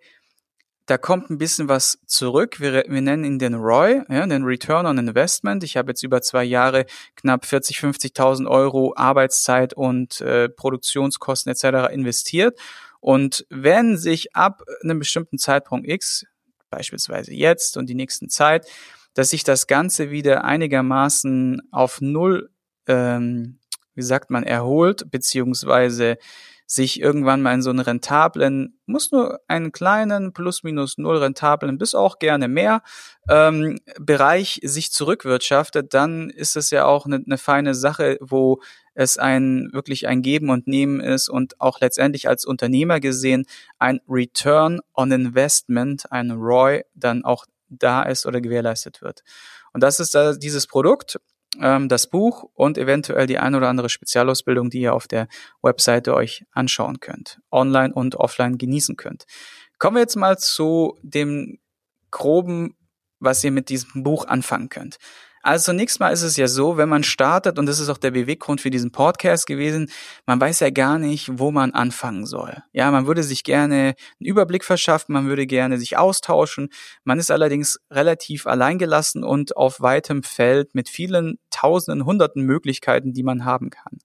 da 0.88 0.98
kommt 0.98 1.30
ein 1.30 1.38
bisschen 1.38 1.70
was 1.70 2.00
zurück. 2.08 2.60
Wir, 2.60 2.84
wir 2.88 3.02
nennen 3.02 3.24
ihn 3.24 3.40
den 3.40 3.54
ROI, 3.54 4.02
ja, 4.10 4.26
den 4.26 4.44
Return 4.44 4.88
on 4.88 4.98
Investment. 4.98 5.64
Ich 5.64 5.78
habe 5.78 5.92
jetzt 5.92 6.02
über 6.02 6.22
zwei 6.24 6.44
Jahre 6.44 6.86
knapp 7.16 7.46
40, 7.46 7.78
50.000 7.78 8.50
Euro 8.50 8.94
Arbeitszeit 8.98 9.74
und 9.74 10.22
äh, 10.22 10.50
Produktionskosten 10.50 11.52
etc. 11.52 11.94
investiert 11.94 12.60
und 13.02 13.46
wenn 13.50 13.98
sich 13.98 14.36
ab 14.36 14.64
einem 14.84 15.00
bestimmten 15.00 15.38
Zeitpunkt 15.38 15.88
X, 15.88 16.26
beispielsweise 16.70 17.34
jetzt 17.34 17.76
und 17.76 17.88
die 17.88 17.96
nächsten 17.96 18.30
Zeit, 18.30 18.66
dass 19.14 19.32
sich 19.32 19.44
das 19.44 19.68
Ganze 19.68 20.12
wieder 20.12 20.46
einigermaßen 20.46 21.62
auf 21.72 22.00
Null, 22.00 22.50
ähm, 22.88 23.60
wie 23.96 24.04
sagt 24.04 24.30
man, 24.30 24.44
erholt, 24.44 25.12
beziehungsweise 25.12 26.18
sich 26.66 27.02
irgendwann 27.02 27.42
mal 27.42 27.54
in 27.54 27.62
so 27.62 27.70
einen 27.70 27.80
rentablen, 27.80 28.80
muss 28.86 29.12
nur 29.12 29.40
einen 29.48 29.72
kleinen 29.72 30.34
plus 30.34 30.64
minus 30.64 30.98
null 30.98 31.18
rentablen, 31.18 31.78
bis 31.78 31.96
auch 31.96 32.20
gerne 32.20 32.48
mehr 32.48 32.82
ähm, 33.30 33.80
Bereich 34.00 34.60
sich 34.64 34.92
zurückwirtschaftet, 34.92 35.94
dann 35.94 36.30
ist 36.30 36.56
es 36.56 36.70
ja 36.72 36.86
auch 36.86 37.06
eine, 37.06 37.22
eine 37.26 37.38
feine 37.38 37.76
Sache, 37.76 38.18
wo 38.22 38.62
es 38.94 39.18
ein 39.18 39.70
wirklich 39.72 40.08
ein 40.08 40.22
Geben 40.22 40.50
und 40.50 40.68
Nehmen 40.68 41.00
ist 41.00 41.30
und 41.30 41.60
auch 41.60 41.80
letztendlich 41.80 42.28
als 42.28 42.46
Unternehmer 42.46 43.00
gesehen 43.00 43.46
ein 43.80 44.00
Return 44.08 44.80
on 44.94 45.12
Investment, 45.12 46.12
ein 46.12 46.32
ROI, 46.32 46.84
dann 46.94 47.24
auch 47.24 47.46
da 47.70 48.04
ist 48.04 48.26
oder 48.26 48.42
gewährleistet 48.42 49.02
wird. 49.02 49.24
Und 49.74 49.82
das 49.82 50.00
ist 50.00 50.14
da 50.14 50.34
dieses 50.34 50.68
Produkt 50.68 51.20
ähm, 51.60 51.90
das 51.90 52.08
Buch 52.08 52.50
und 52.54 52.78
eventuell 52.78 53.28
die 53.28 53.38
ein 53.38 53.56
oder 53.56 53.70
andere 53.70 53.90
Spezialausbildung, 53.90 54.70
die 54.70 54.82
ihr 54.82 54.94
auf 54.94 55.08
der 55.08 55.28
Webseite 55.62 56.14
euch 56.14 56.46
anschauen 56.52 57.00
könnt, 57.00 57.40
online 57.52 57.94
und 57.94 58.16
offline 58.16 58.58
genießen 58.58 58.96
könnt. 58.96 59.26
Kommen 59.78 59.96
wir 59.96 60.02
jetzt 60.02 60.16
mal 60.16 60.38
zu 60.38 60.98
dem 61.02 61.60
groben, 62.12 62.76
was 63.20 63.44
ihr 63.44 63.52
mit 63.52 63.70
diesem 63.70 64.04
Buch 64.04 64.26
anfangen 64.26 64.70
könnt. 64.70 64.98
Also 65.44 65.72
zunächst 65.72 66.00
mal 66.00 66.10
ist 66.10 66.22
es 66.22 66.38
ja 66.38 66.48
so, 66.48 66.78
wenn 66.78 66.90
man 66.90 67.04
startet, 67.04 67.58
und 67.58 67.66
das 67.66 67.80
ist 67.80 67.90
auch 67.90 67.98
der 67.98 68.12
Beweggrund 68.12 68.62
für 68.62 68.70
diesen 68.70 68.92
Podcast 68.92 69.48
gewesen, 69.48 69.90
man 70.26 70.40
weiß 70.40 70.60
ja 70.60 70.70
gar 70.70 71.00
nicht, 71.00 71.40
wo 71.40 71.52
man 71.52 71.72
anfangen 71.72 72.26
soll. 72.26 72.58
Ja, 72.74 72.92
man 72.92 73.08
würde 73.08 73.24
sich 73.24 73.44
gerne 73.44 73.96
einen 74.20 74.28
Überblick 74.28 74.64
verschaffen, 74.64 75.14
man 75.14 75.28
würde 75.28 75.48
gerne 75.48 75.78
sich 75.78 75.98
austauschen. 75.98 76.70
Man 77.04 77.20
ist 77.20 77.32
allerdings 77.32 77.80
relativ 77.90 78.46
alleingelassen 78.48 79.24
und 79.24 79.58
auf 79.58 79.82
weitem 79.82 80.24
Feld 80.24 80.76
mit 80.76 80.90
vielen 80.90 81.40
tausenden, 81.50 82.06
hunderten 82.06 82.44
Möglichkeiten, 82.44 83.14
die 83.14 83.24
man 83.24 83.46
haben 83.46 83.70
kann 83.70 84.00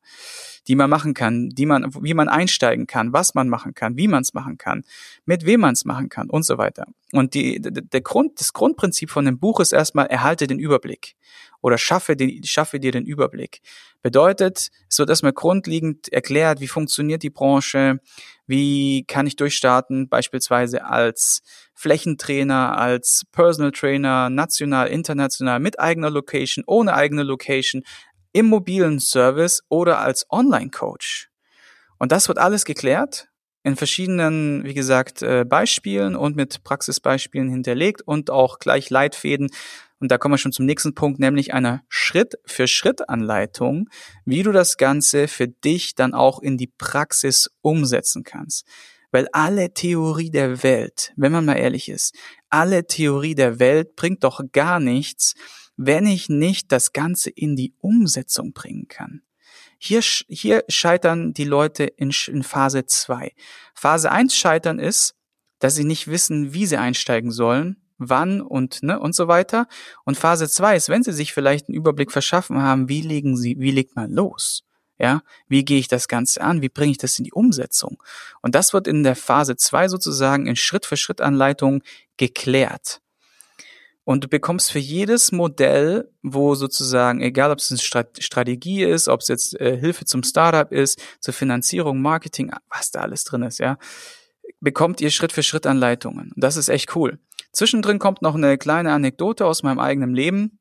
die 0.68 0.74
man 0.74 0.90
machen 0.90 1.14
kann, 1.14 1.50
die 1.50 1.66
man, 1.66 1.92
wie 2.00 2.14
man 2.14 2.28
einsteigen 2.28 2.86
kann, 2.86 3.12
was 3.12 3.34
man 3.34 3.48
machen 3.48 3.74
kann, 3.74 3.96
wie 3.96 4.08
man 4.08 4.22
es 4.22 4.34
machen 4.34 4.58
kann, 4.58 4.84
mit 5.24 5.46
wem 5.46 5.60
man 5.60 5.74
es 5.74 5.84
machen 5.84 6.08
kann 6.08 6.28
und 6.28 6.44
so 6.44 6.58
weiter. 6.58 6.86
Und 7.12 7.34
die, 7.34 7.60
der 7.60 8.00
Grund, 8.00 8.40
das 8.40 8.52
Grundprinzip 8.52 9.10
von 9.10 9.24
dem 9.24 9.38
Buch 9.38 9.60
ist 9.60 9.72
erstmal, 9.72 10.06
erhalte 10.06 10.46
den 10.46 10.58
Überblick 10.58 11.14
oder 11.60 11.78
schaffe, 11.78 12.16
den, 12.16 12.42
schaffe 12.44 12.80
dir 12.80 12.92
den 12.92 13.04
Überblick. 13.04 13.60
Bedeutet, 14.02 14.68
so 14.88 15.04
dass 15.04 15.22
man 15.22 15.34
grundlegend 15.34 16.12
erklärt, 16.12 16.60
wie 16.60 16.68
funktioniert 16.68 17.22
die 17.22 17.30
Branche, 17.30 18.00
wie 18.46 19.04
kann 19.04 19.26
ich 19.26 19.36
durchstarten, 19.36 20.08
beispielsweise 20.08 20.84
als 20.84 21.42
Flächentrainer, 21.74 22.78
als 22.78 23.22
Personal 23.32 23.72
Trainer, 23.72 24.30
national, 24.30 24.88
international, 24.88 25.60
mit 25.60 25.80
eigener 25.80 26.10
Location, 26.10 26.64
ohne 26.66 26.94
eigene 26.94 27.22
Location, 27.22 27.82
im 28.36 28.46
mobilen 28.46 29.00
Service 29.00 29.62
oder 29.70 30.00
als 30.00 30.26
Online-Coach. 30.28 31.30
Und 31.98 32.12
das 32.12 32.28
wird 32.28 32.36
alles 32.36 32.66
geklärt 32.66 33.28
in 33.62 33.76
verschiedenen, 33.76 34.62
wie 34.62 34.74
gesagt, 34.74 35.22
äh, 35.22 35.46
Beispielen 35.48 36.14
und 36.14 36.36
mit 36.36 36.62
Praxisbeispielen 36.62 37.48
hinterlegt 37.48 38.02
und 38.02 38.28
auch 38.28 38.58
gleich 38.58 38.90
Leitfäden. 38.90 39.48
Und 40.00 40.12
da 40.12 40.18
kommen 40.18 40.34
wir 40.34 40.38
schon 40.38 40.52
zum 40.52 40.66
nächsten 40.66 40.94
Punkt, 40.94 41.18
nämlich 41.18 41.54
einer 41.54 41.82
Schritt-für-Schritt-Anleitung, 41.88 43.88
wie 44.26 44.42
du 44.42 44.52
das 44.52 44.76
Ganze 44.76 45.28
für 45.28 45.48
dich 45.48 45.94
dann 45.94 46.12
auch 46.12 46.40
in 46.40 46.58
die 46.58 46.70
Praxis 46.76 47.50
umsetzen 47.62 48.22
kannst. 48.22 48.66
Weil 49.12 49.28
alle 49.32 49.72
Theorie 49.72 50.30
der 50.30 50.62
Welt, 50.62 51.14
wenn 51.16 51.32
man 51.32 51.46
mal 51.46 51.56
ehrlich 51.56 51.88
ist, 51.88 52.14
alle 52.50 52.86
Theorie 52.86 53.34
der 53.34 53.60
Welt 53.60 53.96
bringt 53.96 54.24
doch 54.24 54.42
gar 54.52 54.78
nichts, 54.78 55.32
wenn 55.76 56.06
ich 56.06 56.28
nicht 56.28 56.72
das 56.72 56.92
Ganze 56.92 57.30
in 57.30 57.56
die 57.56 57.74
Umsetzung 57.80 58.52
bringen 58.52 58.88
kann. 58.88 59.22
Hier, 59.78 60.00
hier 60.00 60.64
scheitern 60.68 61.34
die 61.34 61.44
Leute 61.44 61.84
in, 61.84 62.10
in 62.28 62.42
Phase 62.42 62.86
2. 62.86 63.32
Phase 63.74 64.10
1 64.10 64.34
scheitern 64.34 64.78
ist, 64.78 65.14
dass 65.58 65.74
sie 65.74 65.84
nicht 65.84 66.08
wissen, 66.08 66.54
wie 66.54 66.66
sie 66.66 66.76
einsteigen 66.78 67.30
sollen, 67.30 67.76
wann 67.98 68.40
und 68.40 68.82
ne 68.82 68.98
und 68.98 69.14
so 69.14 69.28
weiter. 69.28 69.68
Und 70.04 70.16
Phase 70.16 70.48
2 70.48 70.76
ist, 70.76 70.88
wenn 70.88 71.02
sie 71.02 71.12
sich 71.12 71.32
vielleicht 71.32 71.68
einen 71.68 71.76
Überblick 71.76 72.10
verschaffen 72.10 72.60
haben, 72.62 72.88
wie 72.88 73.02
legen 73.02 73.36
sie, 73.36 73.56
wie 73.58 73.70
legt 73.70 73.96
man 73.96 74.10
los? 74.10 74.62
Ja, 74.98 75.22
wie 75.46 75.62
gehe 75.62 75.78
ich 75.78 75.88
das 75.88 76.08
Ganze 76.08 76.40
an? 76.40 76.62
Wie 76.62 76.70
bringe 76.70 76.92
ich 76.92 76.98
das 76.98 77.18
in 77.18 77.24
die 77.24 77.32
Umsetzung? 77.32 78.02
Und 78.40 78.54
das 78.54 78.72
wird 78.72 78.86
in 78.86 79.02
der 79.02 79.14
Phase 79.14 79.56
2 79.56 79.88
sozusagen 79.88 80.46
in 80.46 80.56
Schritt-für-Schritt-Anleitung 80.56 81.82
geklärt. 82.16 83.02
Und 84.06 84.22
du 84.22 84.28
bekommst 84.28 84.70
für 84.70 84.78
jedes 84.78 85.32
Modell, 85.32 86.12
wo 86.22 86.54
sozusagen, 86.54 87.20
egal 87.22 87.50
ob 87.50 87.58
es 87.58 87.72
eine 87.72 88.12
Strategie 88.20 88.84
ist, 88.84 89.08
ob 89.08 89.20
es 89.20 89.26
jetzt 89.26 89.60
äh, 89.60 89.76
Hilfe 89.76 90.04
zum 90.04 90.22
Startup 90.22 90.70
ist, 90.70 91.02
zur 91.18 91.34
Finanzierung, 91.34 92.00
Marketing, 92.00 92.52
was 92.70 92.92
da 92.92 93.00
alles 93.00 93.24
drin 93.24 93.42
ist, 93.42 93.58
ja, 93.58 93.78
bekommt 94.60 95.00
ihr 95.00 95.10
Schritt 95.10 95.32
für 95.32 95.42
Schritt 95.42 95.66
Anleitungen. 95.66 96.30
Und 96.32 96.44
das 96.44 96.56
ist 96.56 96.68
echt 96.68 96.94
cool. 96.94 97.18
Zwischendrin 97.50 97.98
kommt 97.98 98.22
noch 98.22 98.36
eine 98.36 98.58
kleine 98.58 98.92
Anekdote 98.92 99.44
aus 99.44 99.64
meinem 99.64 99.80
eigenen 99.80 100.14
Leben. 100.14 100.60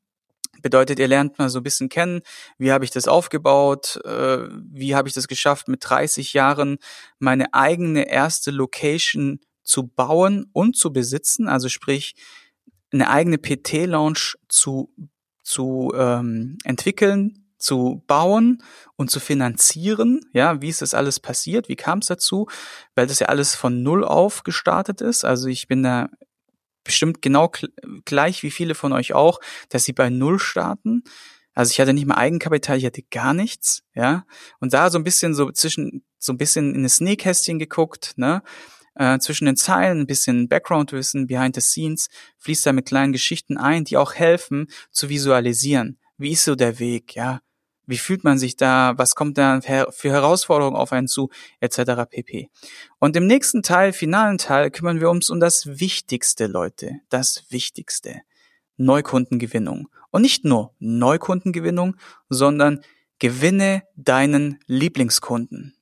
Bedeutet, 0.63 0.97
ihr 0.97 1.07
lernt 1.07 1.37
mal 1.37 1.49
so 1.49 1.59
ein 1.59 1.63
bisschen 1.63 1.87
kennen, 1.87 2.21
wie 2.57 2.71
habe 2.71 2.83
ich 2.83 2.89
das 2.89 3.07
aufgebaut, 3.07 4.01
äh, 4.05 4.39
wie 4.71 4.95
habe 4.95 5.07
ich 5.07 5.13
das 5.13 5.27
geschafft, 5.27 5.67
mit 5.67 5.87
30 5.87 6.33
Jahren 6.33 6.79
meine 7.19 7.53
eigene 7.53 8.09
erste 8.09 8.49
Location 8.49 9.39
zu 9.61 9.85
bauen 9.85 10.49
und 10.51 10.75
zu 10.75 10.91
besitzen. 10.91 11.47
Also 11.47 11.69
sprich, 11.69 12.15
eine 12.95 13.09
eigene 13.09 13.37
PT-Lounge 13.37 14.35
zu, 14.49 14.91
zu 15.43 15.93
ähm, 15.95 16.57
entwickeln, 16.63 17.45
zu 17.57 18.03
bauen 18.07 18.63
und 18.95 19.11
zu 19.11 19.19
finanzieren. 19.19 20.21
Ja, 20.33 20.61
wie 20.61 20.69
ist 20.69 20.81
das 20.81 20.93
alles 20.93 21.19
passiert? 21.19 21.69
Wie 21.69 21.75
kam 21.75 21.99
es 21.99 22.07
dazu? 22.07 22.47
Weil 22.95 23.07
das 23.07 23.19
ja 23.19 23.27
alles 23.27 23.55
von 23.55 23.83
Null 23.83 24.03
auf 24.03 24.43
gestartet 24.43 25.01
ist. 25.01 25.25
Also 25.25 25.47
ich 25.47 25.67
bin 25.67 25.83
da 25.83 26.09
bestimmt 26.83 27.21
genau 27.21 27.51
gleich 28.05 28.43
wie 28.43 28.51
viele 28.51 28.75
von 28.75 28.93
euch 28.93 29.13
auch, 29.13 29.39
dass 29.69 29.83
sie 29.83 29.93
bei 29.93 30.09
Null 30.09 30.39
starten. 30.39 31.03
Also 31.53 31.71
ich 31.71 31.79
hatte 31.79 31.93
nicht 31.93 32.05
mal 32.05 32.15
Eigenkapital, 32.15 32.77
ich 32.77 32.85
hatte 32.85 33.01
gar 33.01 33.33
nichts, 33.33 33.83
ja. 33.93 34.25
Und 34.59 34.73
da 34.73 34.89
so 34.89 34.97
ein 34.97 35.05
bisschen 35.05 35.33
so 35.33 35.51
zwischen, 35.51 36.03
so 36.19 36.33
ein 36.33 36.37
bisschen 36.37 36.75
in 36.75 36.83
das 36.83 36.99
Nähkästchen 36.99 37.59
geguckt, 37.59 38.13
ne 38.17 38.43
äh, 38.95 39.19
zwischen 39.19 39.45
den 39.45 39.55
Zeilen 39.55 40.01
ein 40.01 40.07
bisschen 40.07 40.47
Background-Wissen, 40.47 41.27
behind 41.27 41.55
the 41.55 41.61
scenes, 41.61 42.07
fließt 42.39 42.65
da 42.65 42.73
mit 42.73 42.87
kleinen 42.87 43.13
Geschichten 43.13 43.57
ein, 43.57 43.83
die 43.83 43.97
auch 43.97 44.13
helfen 44.13 44.67
zu 44.91 45.09
visualisieren. 45.09 45.99
Wie 46.17 46.31
ist 46.31 46.45
so 46.45 46.55
der 46.55 46.79
Weg, 46.79 47.15
ja? 47.15 47.41
Wie 47.87 47.97
fühlt 47.97 48.23
man 48.23 48.39
sich 48.39 48.55
da? 48.55 48.93
Was 48.97 49.15
kommt 49.15 49.37
da 49.37 49.61
für 49.61 50.09
Herausforderungen 50.09 50.75
auf 50.75 50.91
einen 50.91 51.07
zu? 51.07 51.29
Etc. 51.59 51.81
pp. 52.09 52.49
Und 52.99 53.15
im 53.15 53.27
nächsten 53.27 53.61
Teil, 53.61 53.93
finalen 53.93 54.37
Teil, 54.37 54.71
kümmern 54.71 54.99
wir 54.99 55.09
uns 55.09 55.29
um 55.29 55.39
das 55.39 55.79
Wichtigste, 55.79 56.47
Leute. 56.47 57.01
Das 57.09 57.45
Wichtigste. 57.49 58.21
Neukundengewinnung. 58.77 59.87
Und 60.09 60.23
nicht 60.23 60.45
nur 60.45 60.73
Neukundengewinnung, 60.79 61.95
sondern 62.29 62.81
gewinne 63.19 63.83
deinen 63.95 64.59
Lieblingskunden. 64.65 65.75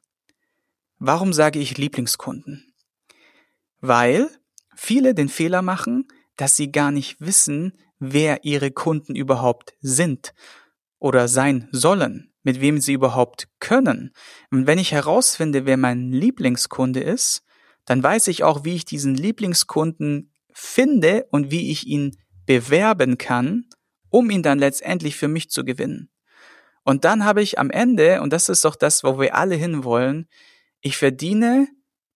Warum 0.99 1.33
sage 1.33 1.59
ich 1.59 1.77
Lieblingskunden? 1.77 2.72
Weil 3.83 4.29
viele 4.75 5.13
den 5.13 5.27
Fehler 5.27 5.61
machen, 5.61 6.07
dass 6.37 6.55
sie 6.55 6.71
gar 6.71 6.89
nicht 6.89 7.19
wissen, 7.19 7.73
wer 7.99 8.45
ihre 8.45 8.71
Kunden 8.71 9.13
überhaupt 9.13 9.73
sind 9.81 10.33
oder 10.99 11.27
sein 11.27 11.67
sollen, 11.73 12.33
mit 12.43 12.61
wem 12.61 12.79
sie 12.79 12.93
überhaupt 12.93 13.49
können. 13.59 14.13
Und 14.51 14.67
wenn 14.67 14.79
ich 14.79 14.93
herausfinde, 14.93 15.65
wer 15.65 15.75
mein 15.75 16.13
Lieblingskunde 16.13 17.01
ist, 17.01 17.43
dann 17.83 18.01
weiß 18.01 18.29
ich 18.29 18.43
auch, 18.43 18.63
wie 18.63 18.75
ich 18.75 18.85
diesen 18.85 19.15
Lieblingskunden 19.15 20.31
finde 20.53 21.27
und 21.31 21.51
wie 21.51 21.69
ich 21.69 21.85
ihn 21.85 22.17
bewerben 22.45 23.17
kann, 23.17 23.65
um 24.09 24.29
ihn 24.29 24.43
dann 24.43 24.59
letztendlich 24.59 25.17
für 25.17 25.27
mich 25.27 25.49
zu 25.49 25.65
gewinnen. 25.65 26.09
Und 26.83 27.03
dann 27.03 27.25
habe 27.25 27.41
ich 27.41 27.59
am 27.59 27.69
Ende, 27.69 28.21
und 28.21 28.31
das 28.31 28.47
ist 28.47 28.63
doch 28.63 28.77
das, 28.77 29.03
wo 29.03 29.19
wir 29.19 29.35
alle 29.35 29.55
hinwollen, 29.55 30.29
ich 30.79 30.95
verdiene 30.95 31.67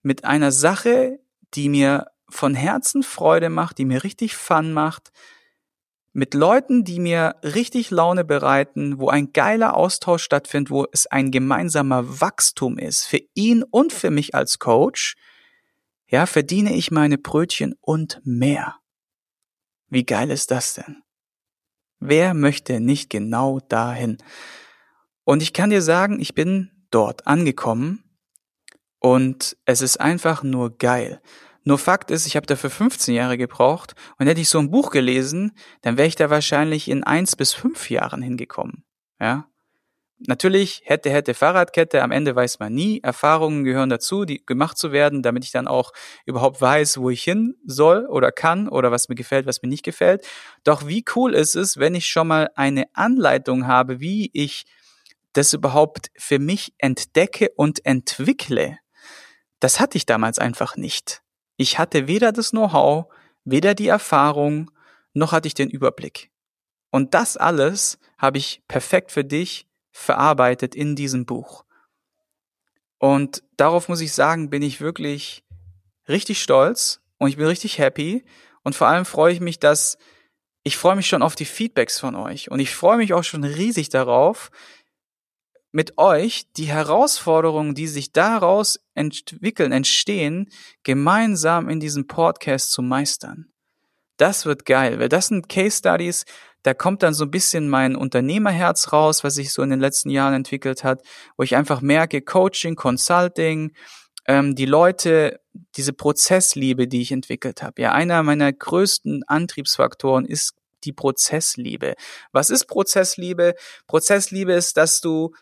mit 0.02 0.24
einer 0.24 0.54
Sache, 0.54 1.20
die 1.58 1.70
mir 1.70 2.08
von 2.30 2.56
Herzen 2.56 3.04
Freude 3.04 3.50
macht, 3.50 3.78
die 3.78 3.86
mir 3.86 4.04
richtig 4.04 4.36
Fun 4.36 4.72
macht, 4.72 5.12
mit 6.14 6.34
Leuten, 6.34 6.84
die 6.84 7.00
mir 7.00 7.36
richtig 7.44 7.92
Laune 7.92 8.26
bereiten, 8.26 9.00
wo 9.00 9.10
ein 9.10 9.34
geiler 9.34 9.76
Austausch 9.76 10.24
stattfindet, 10.24 10.72
wo 10.72 10.88
es 10.92 11.06
ein 11.06 11.32
gemeinsamer 11.32 12.22
Wachstum 12.22 12.78
ist, 12.78 13.06
für 13.06 13.22
ihn 13.36 13.64
und 13.64 13.94
für 13.94 14.10
mich 14.10 14.34
als 14.34 14.58
Coach, 14.58 15.16
ja, 16.08 16.26
verdiene 16.26 16.74
ich 16.74 16.90
meine 16.90 17.18
Brötchen 17.18 17.76
und 17.82 18.22
mehr. 18.24 18.78
Wie 19.90 20.06
geil 20.06 20.32
ist 20.32 20.52
das 20.52 20.74
denn? 20.74 21.04
Wer 22.00 22.34
möchte 22.34 22.80
nicht 22.80 23.10
genau 23.10 23.60
dahin? 23.60 24.18
Und 25.24 25.42
ich 25.44 25.54
kann 25.54 25.70
dir 25.70 25.82
sagen, 25.82 26.20
ich 26.20 26.34
bin 26.34 26.72
dort 26.90 27.28
angekommen 27.28 28.04
und 29.00 29.56
es 29.66 29.82
ist 29.82 30.00
einfach 30.00 30.42
nur 30.42 30.78
geil. 30.78 31.22
Nur 31.68 31.78
Fakt 31.78 32.12
ist, 32.12 32.26
ich 32.26 32.38
habe 32.38 32.46
dafür 32.46 32.70
15 32.70 33.14
Jahre 33.14 33.38
gebraucht 33.38 33.94
und 34.18 34.28
hätte 34.28 34.40
ich 34.40 34.48
so 34.48 34.58
ein 34.58 34.72
Buch 34.72 34.90
gelesen, 34.90 35.52
dann 35.82 35.98
wäre 35.98 36.08
ich 36.08 36.16
da 36.16 36.30
wahrscheinlich 36.30 36.88
in 36.88 37.04
eins 37.04 37.36
bis 37.36 37.54
fünf 37.54 37.90
Jahren 37.90 38.22
hingekommen. 38.22 38.86
Ja. 39.20 39.50
Natürlich 40.18 40.84
hätte, 40.86 41.10
hätte 41.10 41.34
Fahrradkette, 41.34 42.04
am 42.04 42.12
Ende 42.12 42.34
weiß 42.34 42.60
man 42.60 42.74
nie. 42.74 43.02
Erfahrungen 43.04 43.66
gehören 43.66 43.90
dazu, 43.90 44.24
die 44.24 44.46
gemacht 44.46 44.78
zu 44.78 44.94
werden, 44.94 45.24
damit 45.24 45.44
ich 45.44 45.52
dann 45.52 45.68
auch 45.68 45.92
überhaupt 46.26 46.62
weiß, 46.62 47.00
wo 47.00 47.10
ich 47.10 47.22
hin 47.22 47.56
soll 47.66 48.06
oder 48.06 48.32
kann 48.32 48.70
oder 48.70 48.90
was 48.94 49.10
mir 49.10 49.16
gefällt, 49.16 49.46
was 49.46 49.62
mir 49.62 49.68
nicht 49.68 49.84
gefällt. 49.84 50.26
Doch 50.64 50.88
wie 50.88 51.04
cool 51.18 51.36
ist 51.36 51.56
es, 51.56 51.76
wenn 51.76 51.96
ich 51.96 52.08
schon 52.08 52.30
mal 52.30 52.50
eine 52.56 52.86
Anleitung 52.94 53.68
habe, 53.68 54.00
wie 54.00 54.30
ich 54.32 54.64
das 55.34 55.52
überhaupt 55.52 56.12
für 56.18 56.40
mich 56.40 56.74
entdecke 56.78 57.50
und 57.58 57.86
entwickle. 57.86 58.80
Das 59.60 59.82
hatte 59.82 59.98
ich 59.98 60.06
damals 60.06 60.40
einfach 60.40 60.78
nicht. 60.78 61.24
Ich 61.58 61.80
hatte 61.80 62.08
weder 62.08 62.32
das 62.32 62.52
Know-how, 62.52 63.12
weder 63.44 63.74
die 63.74 63.88
Erfahrung, 63.88 64.72
noch 65.14 65.32
hatte 65.32 65.48
ich 65.48 65.56
den 65.56 65.70
Überblick. 65.70 66.32
Und 66.92 67.14
das 67.14 67.36
alles 67.36 68.00
habe 68.18 68.38
ich 68.38 68.62
perfekt 68.68 69.12
für 69.12 69.26
dich 69.26 69.68
verarbeitet 69.92 70.76
in 70.76 70.96
diesem 70.96 71.26
Buch. 71.26 71.66
Und 73.00 73.44
darauf 73.58 73.90
muss 73.90 74.02
ich 74.02 74.14
sagen, 74.14 74.50
bin 74.50 74.62
ich 74.62 74.82
wirklich 74.82 75.44
richtig 76.08 76.42
stolz 76.42 77.02
und 77.18 77.30
ich 77.30 77.38
bin 77.38 77.48
richtig 77.48 77.80
happy 77.80 78.24
und 78.64 78.76
vor 78.76 78.88
allem 78.88 79.06
freue 79.06 79.34
ich 79.34 79.40
mich, 79.40 79.60
dass 79.60 79.98
ich 80.64 80.78
freue 80.78 80.96
mich 80.96 81.08
schon 81.08 81.22
auf 81.22 81.36
die 81.36 81.46
Feedbacks 81.46 82.00
von 82.00 82.16
euch 82.16 82.52
und 82.52 82.60
ich 82.60 82.76
freue 82.76 82.98
mich 82.98 83.14
auch 83.14 83.24
schon 83.24 83.44
riesig 83.44 83.90
darauf, 83.90 84.52
mit 85.72 85.98
euch 85.98 86.46
die 86.56 86.66
Herausforderungen, 86.66 87.76
die 87.76 87.88
sich 87.88 88.12
daraus 88.12 88.80
entwickeln, 88.94 89.72
entstehen, 89.72 90.50
gemeinsam 90.84 91.70
in 91.70 91.80
diesem 91.80 92.08
Podcast 92.08 92.72
zu 92.72 92.82
meistern. 92.82 93.48
Das 94.18 94.46
wird 94.46 94.66
geil, 94.66 95.00
weil 95.00 95.10
das 95.10 95.28
sind 95.28 95.50
Case 95.50 95.78
Studies, 95.78 96.26
da 96.64 96.74
kommt 96.74 97.04
dann 97.04 97.14
so 97.14 97.24
ein 97.24 97.32
bisschen 97.32 97.70
mein 97.70 97.96
Unternehmerherz 97.96 98.92
raus, 98.92 99.24
was 99.24 99.36
sich 99.36 99.54
so 99.54 99.62
in 99.62 99.70
den 99.70 99.80
letzten 99.80 100.10
Jahren 100.10 100.34
entwickelt 100.34 100.84
hat, 100.84 101.02
wo 101.38 101.44
ich 101.44 101.56
einfach 101.56 101.80
merke, 101.80 102.22
Coaching, 102.22 102.76
Consulting, 102.76 103.72
ähm, 104.28 104.54
die 104.54 104.66
Leute, 104.66 105.40
diese 105.78 105.94
Prozessliebe, 105.94 106.88
die 106.88 107.02
ich 107.02 107.12
entwickelt 107.12 107.62
habe. 107.62 107.82
Ja, 107.82 107.94
einer 107.94 108.22
meiner 108.22 108.52
größten 108.52 109.24
Antriebsfaktoren 109.28 110.26
ist 110.26 110.56
die 110.84 110.94
Prozessliebe. 110.94 111.96
Was 112.32 112.50
ist 112.50 112.66
Prozessliebe? 112.66 113.56
Prozessliebe 113.88 114.54
ist, 114.54 114.78
dass 114.78 115.00
du 115.00 115.34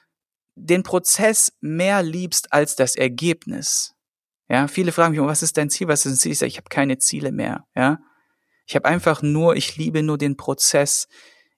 den 0.56 0.84
Prozess 0.84 1.52
mehr 1.62 2.02
liebst 2.02 2.52
als 2.52 2.76
das 2.76 2.96
Ergebnis. 2.96 3.94
Ja, 4.48 4.68
viele 4.68 4.92
fragen 4.92 5.12
mich, 5.12 5.22
was 5.22 5.44
ist 5.44 5.58
dein 5.58 5.70
Ziel? 5.70 5.88
Was 5.88 6.06
ist 6.06 6.14
dein 6.14 6.20
Ziel? 6.20 6.32
Ich 6.32 6.40
sage, 6.40 6.50
ich 6.50 6.58
habe 6.58 6.70
keine 6.70 6.98
Ziele 6.98 7.32
mehr. 7.32 7.66
Ja, 7.76 8.00
ich 8.66 8.76
habe 8.76 8.86
einfach 8.86 9.22
nur, 9.22 9.56
ich 9.56 9.78
liebe 9.78 10.04
nur 10.04 10.18
den 10.18 10.38
Prozess. 10.38 11.08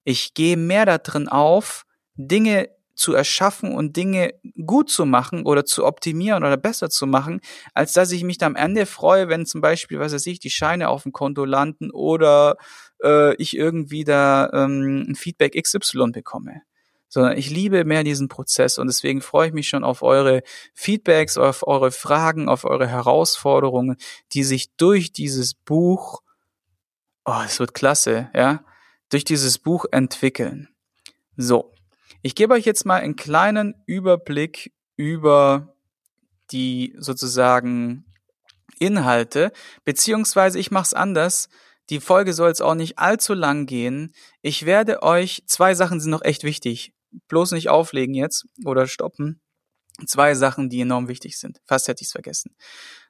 Ich 0.04 0.34
gehe 0.34 0.58
mehr 0.58 0.86
darin 0.86 1.28
auf, 1.28 1.86
Dinge 2.16 2.70
zu 2.96 3.14
erschaffen 3.14 3.76
und 3.76 3.96
Dinge 3.96 4.34
gut 4.66 4.90
zu 4.90 5.06
machen 5.06 5.46
oder 5.46 5.66
zu 5.66 5.86
optimieren 5.86 6.44
oder 6.44 6.58
besser 6.58 6.90
zu 6.90 7.06
machen, 7.06 7.42
als 7.74 7.94
dass 7.94 8.12
ich 8.12 8.24
mich 8.24 8.40
da 8.40 8.48
am 8.48 8.56
Ende 8.56 8.86
freue, 8.88 9.30
wenn 9.30 9.46
zum 9.46 9.62
Beispiel, 9.62 10.00
was 10.00 10.14
weiß 10.14 10.26
ich, 10.26 10.40
die 10.40 10.50
Scheine 10.50 10.90
auf 10.90 11.04
dem 11.04 11.12
Konto 11.12 11.46
landen 11.46 11.92
oder 11.92 12.56
äh, 13.04 13.36
ich 13.36 13.56
irgendwie 13.56 14.04
da 14.04 14.50
ähm, 14.52 15.06
ein 15.10 15.16
Feedback 15.16 15.62
XY 15.62 16.12
bekomme. 16.12 16.64
Sondern 17.10 17.38
ich 17.38 17.50
liebe 17.50 17.86
mehr 17.86 18.04
diesen 18.04 18.28
Prozess 18.28 18.78
und 18.78 18.88
deswegen 18.88 19.22
freue 19.22 19.48
ich 19.48 19.54
mich 19.54 19.70
schon 19.70 19.84
auf 19.84 20.04
eure 20.04 20.44
Feedbacks, 20.74 21.38
auf 21.38 21.66
eure 21.66 21.92
Fragen, 21.92 22.50
auf 22.50 22.66
eure 22.66 22.88
Herausforderungen, 22.88 23.96
die 24.34 24.44
sich 24.44 24.76
durch 24.76 25.14
dieses 25.14 25.54
Buch 25.54 26.22
oh, 27.28 27.42
es 27.46 27.60
wird 27.60 27.74
klasse, 27.74 28.32
ja, 28.34 28.64
durch 29.10 29.26
dieses 29.26 29.60
Buch 29.60 29.86
entwickeln. 29.92 30.70
So, 31.36 31.74
ich 32.24 32.34
gebe 32.34 32.56
euch 32.56 32.66
jetzt 32.66 32.86
mal 32.86 33.02
einen 33.02 33.16
kleinen 33.16 33.76
Überblick 33.86 34.74
über 34.96 35.76
die 36.52 36.96
sozusagen 36.98 38.06
Inhalte, 38.80 39.52
beziehungsweise 39.84 40.58
ich 40.58 40.72
mache 40.72 40.86
es 40.86 40.94
anders. 40.94 41.50
Die 41.90 42.00
Folge 42.00 42.34
soll 42.34 42.50
jetzt 42.50 42.62
auch 42.62 42.76
nicht 42.76 42.98
allzu 42.98 43.34
lang 43.34 43.66
gehen. 43.66 44.14
Ich 44.42 44.66
werde 44.66 45.04
euch, 45.04 45.44
zwei 45.46 45.74
Sachen 45.74 46.00
sind 46.00 46.12
noch 46.12 46.24
echt 46.24 46.44
wichtig. 46.44 46.94
Bloß 47.28 47.52
nicht 47.52 47.70
auflegen 47.70 48.16
jetzt 48.16 48.46
oder 48.66 48.88
stoppen. 48.88 49.42
Zwei 50.06 50.36
Sachen, 50.36 50.70
die 50.70 50.82
enorm 50.82 51.08
wichtig 51.08 51.40
sind. 51.40 51.60
Fast 51.66 51.88
hätte 51.88 52.02
ich 52.02 52.08
es 52.08 52.12
vergessen. 52.12 52.56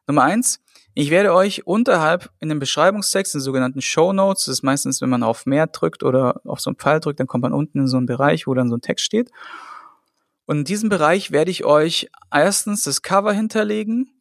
Nummer 0.08 0.24
eins, 0.24 0.62
ich 0.94 1.10
werde 1.10 1.34
euch 1.34 1.68
unterhalb 1.68 2.32
in 2.40 2.48
dem 2.50 2.60
Beschreibungstext, 2.60 3.34
den 3.34 3.42
sogenannten 3.42 3.82
Show 3.82 4.14
Notes, 4.14 4.46
das 4.46 4.54
ist 4.54 4.64
meistens, 4.64 5.02
wenn 5.02 5.10
man 5.10 5.22
auf 5.22 5.46
mehr 5.46 5.68
drückt 5.68 6.02
oder 6.02 6.42
auf 6.46 6.62
so 6.62 6.70
einen 6.70 6.78
Pfeil 6.78 7.02
drückt, 7.02 7.20
dann 7.20 7.28
kommt 7.28 7.42
man 7.42 7.54
unten 7.54 7.80
in 7.80 7.88
so 7.88 7.98
einen 7.98 8.06
Bereich, 8.06 8.48
wo 8.48 8.54
dann 8.54 8.70
so 8.70 8.78
ein 8.78 8.82
Text 8.82 9.06
steht. 9.06 9.30
Und 10.46 10.60
in 10.60 10.64
diesem 10.64 10.88
Bereich 10.88 11.32
werde 11.32 11.52
ich 11.52 11.66
euch 11.66 12.10
erstens 12.32 12.84
das 12.84 13.02
Cover 13.02 13.34
hinterlegen 13.34 14.17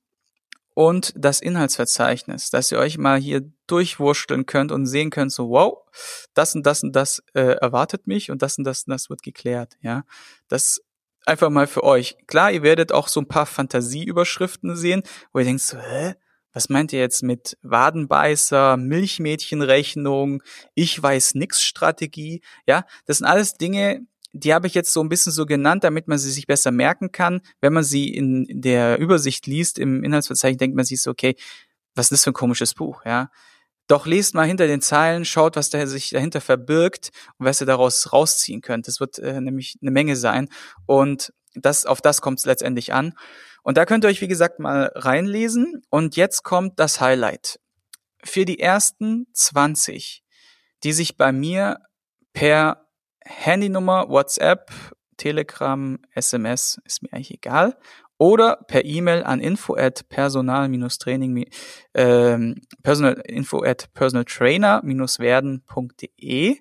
und 0.76 1.14
das 1.16 1.40
Inhaltsverzeichnis, 1.40 2.50
dass 2.50 2.70
ihr 2.70 2.76
euch 2.78 2.98
mal 2.98 3.18
hier 3.18 3.50
durchwurschteln 3.66 4.44
könnt 4.44 4.72
und 4.72 4.84
sehen 4.84 5.08
könnt, 5.08 5.32
so 5.32 5.48
wow, 5.48 5.78
das 6.34 6.54
und 6.54 6.66
das 6.66 6.82
und 6.82 6.94
das 6.94 7.22
äh, 7.32 7.56
erwartet 7.62 8.06
mich 8.06 8.30
und 8.30 8.42
das 8.42 8.58
und 8.58 8.64
das 8.64 8.82
und 8.86 8.90
das 8.90 9.08
wird 9.08 9.22
geklärt, 9.22 9.78
ja. 9.80 10.04
Das 10.48 10.82
einfach 11.24 11.48
mal 11.48 11.66
für 11.66 11.82
euch. 11.82 12.18
Klar, 12.26 12.52
ihr 12.52 12.62
werdet 12.62 12.92
auch 12.92 13.08
so 13.08 13.20
ein 13.20 13.26
paar 13.26 13.46
Fantasieüberschriften 13.46 14.76
sehen, 14.76 15.02
wo 15.32 15.38
ihr 15.38 15.46
denkt 15.46 15.62
so, 15.62 15.78
hä? 15.78 16.14
Was 16.52 16.68
meint 16.68 16.92
ihr 16.92 17.00
jetzt 17.00 17.22
mit 17.22 17.56
Wadenbeißer, 17.62 18.76
Milchmädchenrechnung, 18.76 20.42
ich 20.74 21.02
weiß 21.02 21.36
nix 21.36 21.62
Strategie? 21.62 22.42
Ja, 22.66 22.84
das 23.06 23.18
sind 23.18 23.26
alles 23.26 23.54
Dinge, 23.54 24.06
die 24.38 24.54
habe 24.54 24.66
ich 24.66 24.74
jetzt 24.74 24.92
so 24.92 25.02
ein 25.02 25.08
bisschen 25.08 25.32
so 25.32 25.46
genannt, 25.46 25.84
damit 25.84 26.08
man 26.08 26.18
sie 26.18 26.30
sich 26.30 26.46
besser 26.46 26.70
merken 26.70 27.12
kann. 27.12 27.40
Wenn 27.60 27.72
man 27.72 27.84
sie 27.84 28.08
in 28.08 28.46
der 28.48 28.98
Übersicht 28.98 29.46
liest, 29.46 29.78
im 29.78 30.04
Inhaltsverzeichnis, 30.04 30.58
denkt 30.58 30.76
man 30.76 30.84
sich 30.84 31.02
so, 31.02 31.10
okay, 31.10 31.36
was 31.94 32.06
ist 32.06 32.12
das 32.12 32.24
für 32.24 32.30
ein 32.30 32.34
komisches 32.34 32.74
Buch, 32.74 33.04
ja? 33.04 33.30
Doch 33.88 34.06
lest 34.06 34.34
mal 34.34 34.46
hinter 34.46 34.66
den 34.66 34.80
Zeilen, 34.80 35.24
schaut, 35.24 35.54
was 35.54 35.70
da 35.70 35.86
sich 35.86 36.10
dahinter 36.10 36.40
verbirgt 36.40 37.10
und 37.38 37.46
was 37.46 37.60
ihr 37.60 37.66
daraus 37.66 38.12
rausziehen 38.12 38.60
könnt. 38.60 38.88
Das 38.88 38.98
wird 38.98 39.18
äh, 39.20 39.40
nämlich 39.40 39.76
eine 39.80 39.92
Menge 39.92 40.16
sein. 40.16 40.48
Und 40.86 41.32
das, 41.54 41.86
auf 41.86 42.00
das 42.00 42.20
kommt 42.20 42.40
es 42.40 42.46
letztendlich 42.46 42.92
an. 42.92 43.14
Und 43.62 43.76
da 43.76 43.86
könnt 43.86 44.04
ihr 44.04 44.08
euch, 44.08 44.20
wie 44.20 44.28
gesagt, 44.28 44.58
mal 44.58 44.90
reinlesen. 44.94 45.82
Und 45.88 46.16
jetzt 46.16 46.42
kommt 46.42 46.80
das 46.80 47.00
Highlight. 47.00 47.60
Für 48.24 48.44
die 48.44 48.58
ersten 48.58 49.26
20, 49.32 50.24
die 50.82 50.92
sich 50.92 51.16
bei 51.16 51.30
mir 51.30 51.78
per 52.32 52.85
Handynummer, 53.26 54.08
WhatsApp, 54.08 54.70
Telegram, 55.16 55.98
SMS, 56.14 56.80
ist 56.84 57.02
mir 57.02 57.12
eigentlich 57.12 57.34
egal, 57.34 57.76
oder 58.18 58.56
per 58.66 58.84
E-Mail 58.84 59.22
an 59.24 59.40
info 59.40 59.76
at 59.76 60.08
personal-training, 60.08 61.46
ähm, 61.94 62.62
personal, 62.82 63.22
info 63.26 63.62
at 63.62 63.92
personaltrainer-werden.de. 63.92 66.56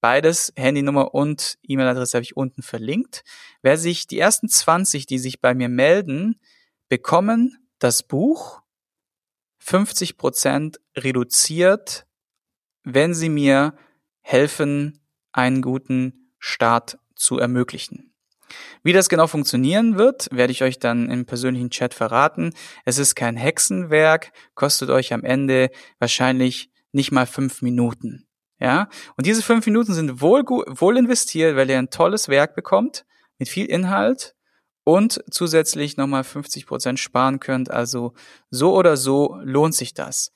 Beides, 0.00 0.52
Handynummer 0.56 1.12
und 1.14 1.58
E-Mail-Adresse 1.62 2.16
habe 2.16 2.24
ich 2.24 2.36
unten 2.36 2.62
verlinkt. 2.62 3.24
Wer 3.62 3.78
sich, 3.78 4.06
die 4.06 4.18
ersten 4.18 4.48
20, 4.48 5.06
die 5.06 5.18
sich 5.18 5.40
bei 5.40 5.54
mir 5.54 5.68
melden, 5.68 6.40
bekommen 6.88 7.56
das 7.78 8.02
Buch 8.02 8.62
50 9.58 10.18
Prozent 10.18 10.80
reduziert, 10.96 12.06
wenn 12.84 13.14
sie 13.14 13.28
mir 13.28 13.76
helfen, 14.22 15.01
einen 15.32 15.62
guten 15.62 16.30
Start 16.38 16.98
zu 17.14 17.38
ermöglichen. 17.38 18.12
Wie 18.82 18.92
das 18.92 19.08
genau 19.08 19.26
funktionieren 19.26 19.96
wird, 19.96 20.28
werde 20.30 20.52
ich 20.52 20.62
euch 20.62 20.78
dann 20.78 21.10
im 21.10 21.24
persönlichen 21.24 21.70
Chat 21.70 21.94
verraten. 21.94 22.52
Es 22.84 22.98
ist 22.98 23.14
kein 23.14 23.36
Hexenwerk, 23.36 24.32
kostet 24.54 24.90
euch 24.90 25.12
am 25.12 25.24
Ende 25.24 25.70
wahrscheinlich 25.98 26.70
nicht 26.92 27.12
mal 27.12 27.26
fünf 27.26 27.62
Minuten. 27.62 28.26
Ja, 28.58 28.88
und 29.16 29.26
diese 29.26 29.42
fünf 29.42 29.66
Minuten 29.66 29.92
sind 29.92 30.20
wohl, 30.20 30.42
wohl 30.44 30.96
investiert, 30.96 31.56
weil 31.56 31.68
ihr 31.68 31.78
ein 31.78 31.90
tolles 31.90 32.28
Werk 32.28 32.54
bekommt 32.54 33.04
mit 33.38 33.48
viel 33.48 33.66
Inhalt 33.66 34.36
und 34.84 35.22
zusätzlich 35.30 35.96
nochmal 35.96 36.22
50 36.22 36.66
Prozent 36.66 37.00
sparen 37.00 37.40
könnt. 37.40 37.70
Also 37.70 38.14
so 38.50 38.76
oder 38.76 38.96
so 38.96 39.40
lohnt 39.42 39.74
sich 39.74 39.94
das. 39.94 40.32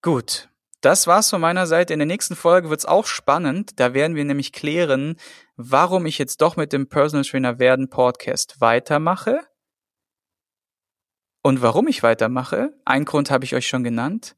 Gut, 0.00 0.48
das 0.82 1.06
war's 1.06 1.30
von 1.30 1.40
meiner 1.40 1.66
Seite. 1.66 1.92
In 1.92 2.00
der 2.00 2.06
nächsten 2.06 2.36
Folge 2.36 2.68
wird's 2.68 2.84
auch 2.84 3.06
spannend. 3.06 3.78
Da 3.80 3.94
werden 3.94 4.16
wir 4.16 4.24
nämlich 4.24 4.52
klären, 4.52 5.16
warum 5.56 6.06
ich 6.06 6.18
jetzt 6.18 6.42
doch 6.42 6.56
mit 6.56 6.72
dem 6.72 6.88
Personal 6.88 7.24
Trainer 7.24 7.58
werden 7.58 7.88
Podcast 7.88 8.60
weitermache. 8.60 9.40
Und 11.42 11.62
warum 11.62 11.88
ich 11.88 12.02
weitermache. 12.02 12.74
Ein 12.84 13.04
Grund 13.04 13.30
habe 13.30 13.44
ich 13.44 13.54
euch 13.54 13.66
schon 13.66 13.84
genannt. 13.84 14.36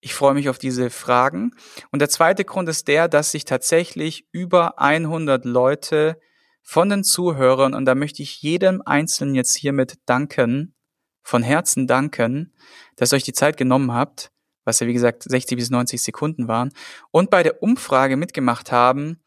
Ich 0.00 0.14
freue 0.14 0.34
mich 0.34 0.48
auf 0.48 0.58
diese 0.58 0.90
Fragen. 0.90 1.52
Und 1.90 2.00
der 2.00 2.10
zweite 2.10 2.44
Grund 2.44 2.68
ist 2.68 2.88
der, 2.88 3.08
dass 3.08 3.30
sich 3.30 3.44
tatsächlich 3.44 4.26
über 4.32 4.78
100 4.78 5.44
Leute 5.44 6.20
von 6.60 6.88
den 6.88 7.04
Zuhörern, 7.04 7.72
und 7.72 7.84
da 7.84 7.94
möchte 7.94 8.22
ich 8.22 8.42
jedem 8.42 8.82
Einzelnen 8.84 9.34
jetzt 9.34 9.54
hiermit 9.54 9.94
danken, 10.06 10.74
von 11.22 11.42
Herzen 11.42 11.86
danken, 11.86 12.52
dass 12.96 13.12
ihr 13.12 13.16
euch 13.16 13.22
die 13.22 13.32
Zeit 13.32 13.56
genommen 13.56 13.92
habt, 13.92 14.30
was 14.64 14.80
ja 14.80 14.86
wie 14.86 14.92
gesagt 14.92 15.22
60 15.24 15.56
bis 15.56 15.70
90 15.70 16.02
Sekunden 16.02 16.48
waren, 16.48 16.72
und 17.10 17.30
bei 17.30 17.42
der 17.42 17.62
Umfrage 17.62 18.16
mitgemacht 18.16 18.72
haben, 18.72 19.20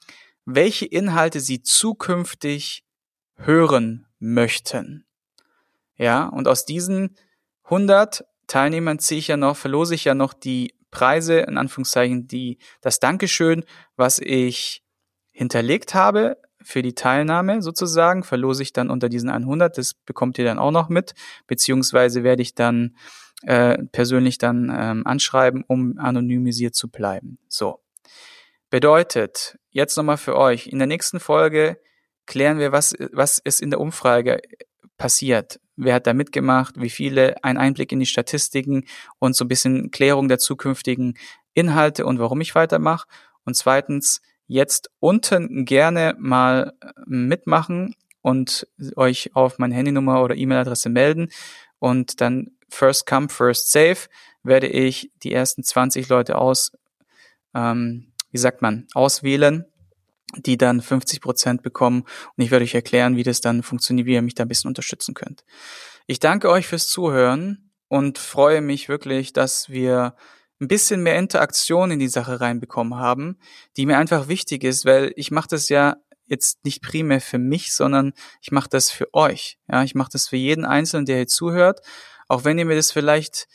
welche 0.45 0.85
Inhalte 0.85 1.39
sie 1.39 1.61
zukünftig 1.61 2.83
hören 3.35 4.07
möchten. 4.19 5.05
Ja, 5.97 6.27
und 6.27 6.47
aus 6.47 6.65
diesen 6.65 7.15
100 7.63 8.25
Teilnehmern 8.47 8.99
ziehe 8.99 9.19
ich 9.19 9.27
ja 9.27 9.37
noch, 9.37 9.57
verlose 9.57 9.95
ich 9.95 10.05
ja 10.05 10.15
noch 10.15 10.33
die 10.33 10.73
Preise, 10.91 11.39
in 11.39 11.57
Anführungszeichen, 11.57 12.27
die, 12.27 12.59
das 12.81 12.99
Dankeschön, 12.99 13.65
was 13.95 14.19
ich 14.19 14.83
hinterlegt 15.31 15.93
habe 15.93 16.37
für 16.61 16.81
die 16.81 16.95
Teilnahme 16.95 17.61
sozusagen, 17.61 18.23
verlose 18.23 18.63
ich 18.63 18.73
dann 18.73 18.89
unter 18.89 19.09
diesen 19.09 19.29
100, 19.29 19.77
das 19.77 19.93
bekommt 19.93 20.37
ihr 20.37 20.45
dann 20.45 20.59
auch 20.59 20.71
noch 20.71 20.89
mit, 20.89 21.13
beziehungsweise 21.45 22.23
werde 22.23 22.41
ich 22.41 22.55
dann 22.55 22.95
äh, 23.43 23.77
persönlich 23.91 24.37
dann 24.37 24.73
ähm, 24.75 25.05
anschreiben, 25.05 25.63
um 25.67 25.97
anonymisiert 25.97 26.75
zu 26.75 26.89
bleiben. 26.89 27.39
So. 27.47 27.79
Bedeutet, 28.69 29.57
jetzt 29.69 29.95
nochmal 29.95 30.17
für 30.17 30.35
euch, 30.35 30.67
in 30.67 30.79
der 30.79 30.87
nächsten 30.87 31.19
Folge 31.19 31.79
klären 32.25 32.59
wir, 32.59 32.71
was, 32.71 32.93
was 33.13 33.37
ist 33.37 33.61
in 33.61 33.69
der 33.69 33.79
Umfrage 33.79 34.41
passiert. 34.97 35.59
Wer 35.77 35.93
hat 35.93 36.07
da 36.07 36.13
mitgemacht? 36.13 36.81
Wie 36.81 36.89
viele? 36.89 37.41
Ein 37.43 37.57
Einblick 37.57 37.91
in 37.91 37.99
die 37.99 38.05
Statistiken 38.05 38.85
und 39.19 39.35
so 39.35 39.45
ein 39.45 39.47
bisschen 39.47 39.91
Klärung 39.91 40.27
der 40.27 40.39
zukünftigen 40.39 41.17
Inhalte 41.53 42.05
und 42.05 42.19
warum 42.19 42.41
ich 42.41 42.55
weitermache. 42.55 43.07
Und 43.45 43.55
zweitens, 43.55 44.21
jetzt 44.47 44.89
unten 44.99 45.65
gerne 45.65 46.15
mal 46.17 46.73
äh, 46.81 46.87
mitmachen 47.05 47.95
und 48.21 48.67
euch 48.95 49.35
auf 49.35 49.59
meine 49.59 49.75
Handynummer 49.75 50.23
oder 50.23 50.35
E-Mail-Adresse 50.35 50.89
melden 50.89 51.29
und 51.79 52.19
dann 52.19 52.56
first 52.69 53.05
come, 53.05 53.29
first 53.29 53.71
save 53.71 53.97
werde 54.43 54.67
ich 54.67 55.11
die 55.23 55.33
ersten 55.33 55.63
20 55.63 56.09
Leute 56.09 56.37
aus, 56.37 56.71
ähm, 57.53 58.13
wie 58.31 58.37
sagt 58.37 58.61
man, 58.61 58.87
auswählen 58.93 59.65
die 60.35 60.57
dann 60.57 60.81
50 60.81 61.21
Prozent 61.21 61.63
bekommen. 61.63 62.01
Und 62.01 62.43
ich 62.43 62.51
werde 62.51 62.63
euch 62.63 62.75
erklären, 62.75 63.15
wie 63.15 63.23
das 63.23 63.41
dann 63.41 63.63
funktioniert, 63.63 64.07
wie 64.07 64.13
ihr 64.13 64.21
mich 64.21 64.35
da 64.35 64.43
ein 64.43 64.49
bisschen 64.49 64.67
unterstützen 64.67 65.13
könnt. 65.13 65.43
Ich 66.05 66.19
danke 66.19 66.49
euch 66.49 66.67
fürs 66.67 66.87
Zuhören 66.87 67.71
und 67.87 68.17
freue 68.17 68.61
mich 68.61 68.89
wirklich, 68.89 69.33
dass 69.33 69.69
wir 69.69 70.15
ein 70.59 70.67
bisschen 70.67 71.03
mehr 71.03 71.17
Interaktion 71.17 71.91
in 71.91 71.99
die 71.99 72.07
Sache 72.07 72.41
reinbekommen 72.41 72.95
haben, 72.95 73.37
die 73.77 73.85
mir 73.85 73.97
einfach 73.97 74.27
wichtig 74.27 74.63
ist, 74.63 74.85
weil 74.85 75.13
ich 75.15 75.31
mache 75.31 75.47
das 75.49 75.69
ja 75.69 75.97
jetzt 76.25 76.65
nicht 76.65 76.81
primär 76.81 77.21
für 77.21 77.37
mich, 77.37 77.73
sondern 77.73 78.13
ich 78.41 78.51
mache 78.51 78.69
das 78.69 78.89
für 78.89 79.13
euch. 79.13 79.59
Ja, 79.71 79.83
ich 79.83 79.95
mache 79.95 80.09
das 80.11 80.27
für 80.27 80.35
jeden 80.35 80.65
Einzelnen, 80.65 81.05
der 81.05 81.17
hier 81.17 81.27
zuhört. 81.27 81.79
Auch 82.27 82.43
wenn 82.43 82.57
ihr 82.57 82.65
mir 82.65 82.75
das 82.75 82.91
vielleicht 82.91 83.47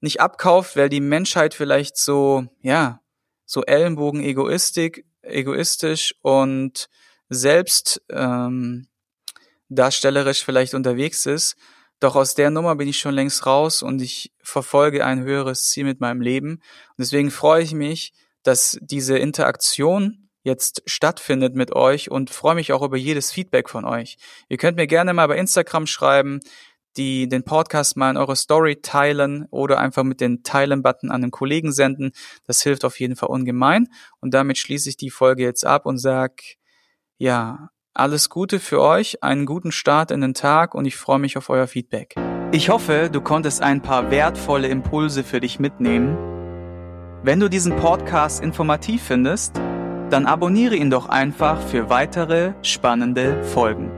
nicht 0.00 0.20
abkauft, 0.20 0.76
weil 0.76 0.88
die 0.88 1.00
Menschheit 1.00 1.54
vielleicht 1.54 1.96
so, 1.96 2.46
ja, 2.60 3.00
so 3.44 3.62
Ellenbogen 3.64 4.22
Egoistik 4.22 5.04
egoistisch 5.22 6.14
und 6.22 6.88
selbst 7.28 8.02
ähm, 8.10 8.88
darstellerisch 9.68 10.44
vielleicht 10.44 10.74
unterwegs 10.74 11.26
ist. 11.26 11.56
Doch 12.00 12.14
aus 12.14 12.34
der 12.34 12.50
Nummer 12.50 12.76
bin 12.76 12.88
ich 12.88 12.98
schon 12.98 13.14
längst 13.14 13.44
raus 13.44 13.82
und 13.82 14.00
ich 14.00 14.32
verfolge 14.42 15.04
ein 15.04 15.22
höheres 15.22 15.68
Ziel 15.68 15.84
mit 15.84 16.00
meinem 16.00 16.20
Leben. 16.20 16.52
Und 16.52 16.98
deswegen 16.98 17.30
freue 17.30 17.62
ich 17.62 17.72
mich, 17.72 18.12
dass 18.44 18.78
diese 18.80 19.18
Interaktion 19.18 20.28
jetzt 20.42 20.82
stattfindet 20.86 21.54
mit 21.56 21.72
euch 21.74 22.10
und 22.10 22.30
freue 22.30 22.54
mich 22.54 22.72
auch 22.72 22.82
über 22.82 22.96
jedes 22.96 23.32
Feedback 23.32 23.68
von 23.68 23.84
euch. 23.84 24.16
Ihr 24.48 24.56
könnt 24.56 24.76
mir 24.76 24.86
gerne 24.86 25.12
mal 25.12 25.26
bei 25.26 25.36
Instagram 25.36 25.86
schreiben, 25.86 26.40
die 26.96 27.28
den 27.28 27.44
Podcast 27.44 27.96
mal 27.96 28.10
in 28.10 28.16
eure 28.16 28.36
Story 28.36 28.76
teilen 28.82 29.46
oder 29.50 29.78
einfach 29.78 30.04
mit 30.04 30.20
den 30.20 30.42
Teilen-Button 30.42 31.10
an 31.10 31.22
den 31.22 31.30
Kollegen 31.30 31.72
senden. 31.72 32.12
Das 32.46 32.62
hilft 32.62 32.84
auf 32.84 32.98
jeden 32.98 33.16
Fall 33.16 33.28
ungemein. 33.28 33.88
Und 34.20 34.34
damit 34.34 34.58
schließe 34.58 34.88
ich 34.88 34.96
die 34.96 35.10
Folge 35.10 35.42
jetzt 35.42 35.64
ab 35.64 35.86
und 35.86 35.98
sag, 35.98 36.42
ja, 37.18 37.70
alles 37.94 38.30
Gute 38.30 38.60
für 38.60 38.80
euch, 38.80 39.22
einen 39.22 39.44
guten 39.44 39.72
Start 39.72 40.10
in 40.10 40.20
den 40.20 40.34
Tag 40.34 40.74
und 40.74 40.84
ich 40.84 40.96
freue 40.96 41.18
mich 41.18 41.36
auf 41.36 41.50
euer 41.50 41.66
Feedback. 41.66 42.14
Ich 42.52 42.70
hoffe, 42.70 43.10
du 43.12 43.20
konntest 43.20 43.60
ein 43.60 43.82
paar 43.82 44.10
wertvolle 44.10 44.68
Impulse 44.68 45.24
für 45.24 45.40
dich 45.40 45.58
mitnehmen. 45.58 46.16
Wenn 47.22 47.40
du 47.40 47.50
diesen 47.50 47.76
Podcast 47.76 48.42
informativ 48.42 49.02
findest, 49.02 49.56
dann 50.10 50.26
abonniere 50.26 50.76
ihn 50.76 50.90
doch 50.90 51.08
einfach 51.08 51.60
für 51.60 51.90
weitere 51.90 52.54
spannende 52.62 53.42
Folgen. 53.44 53.97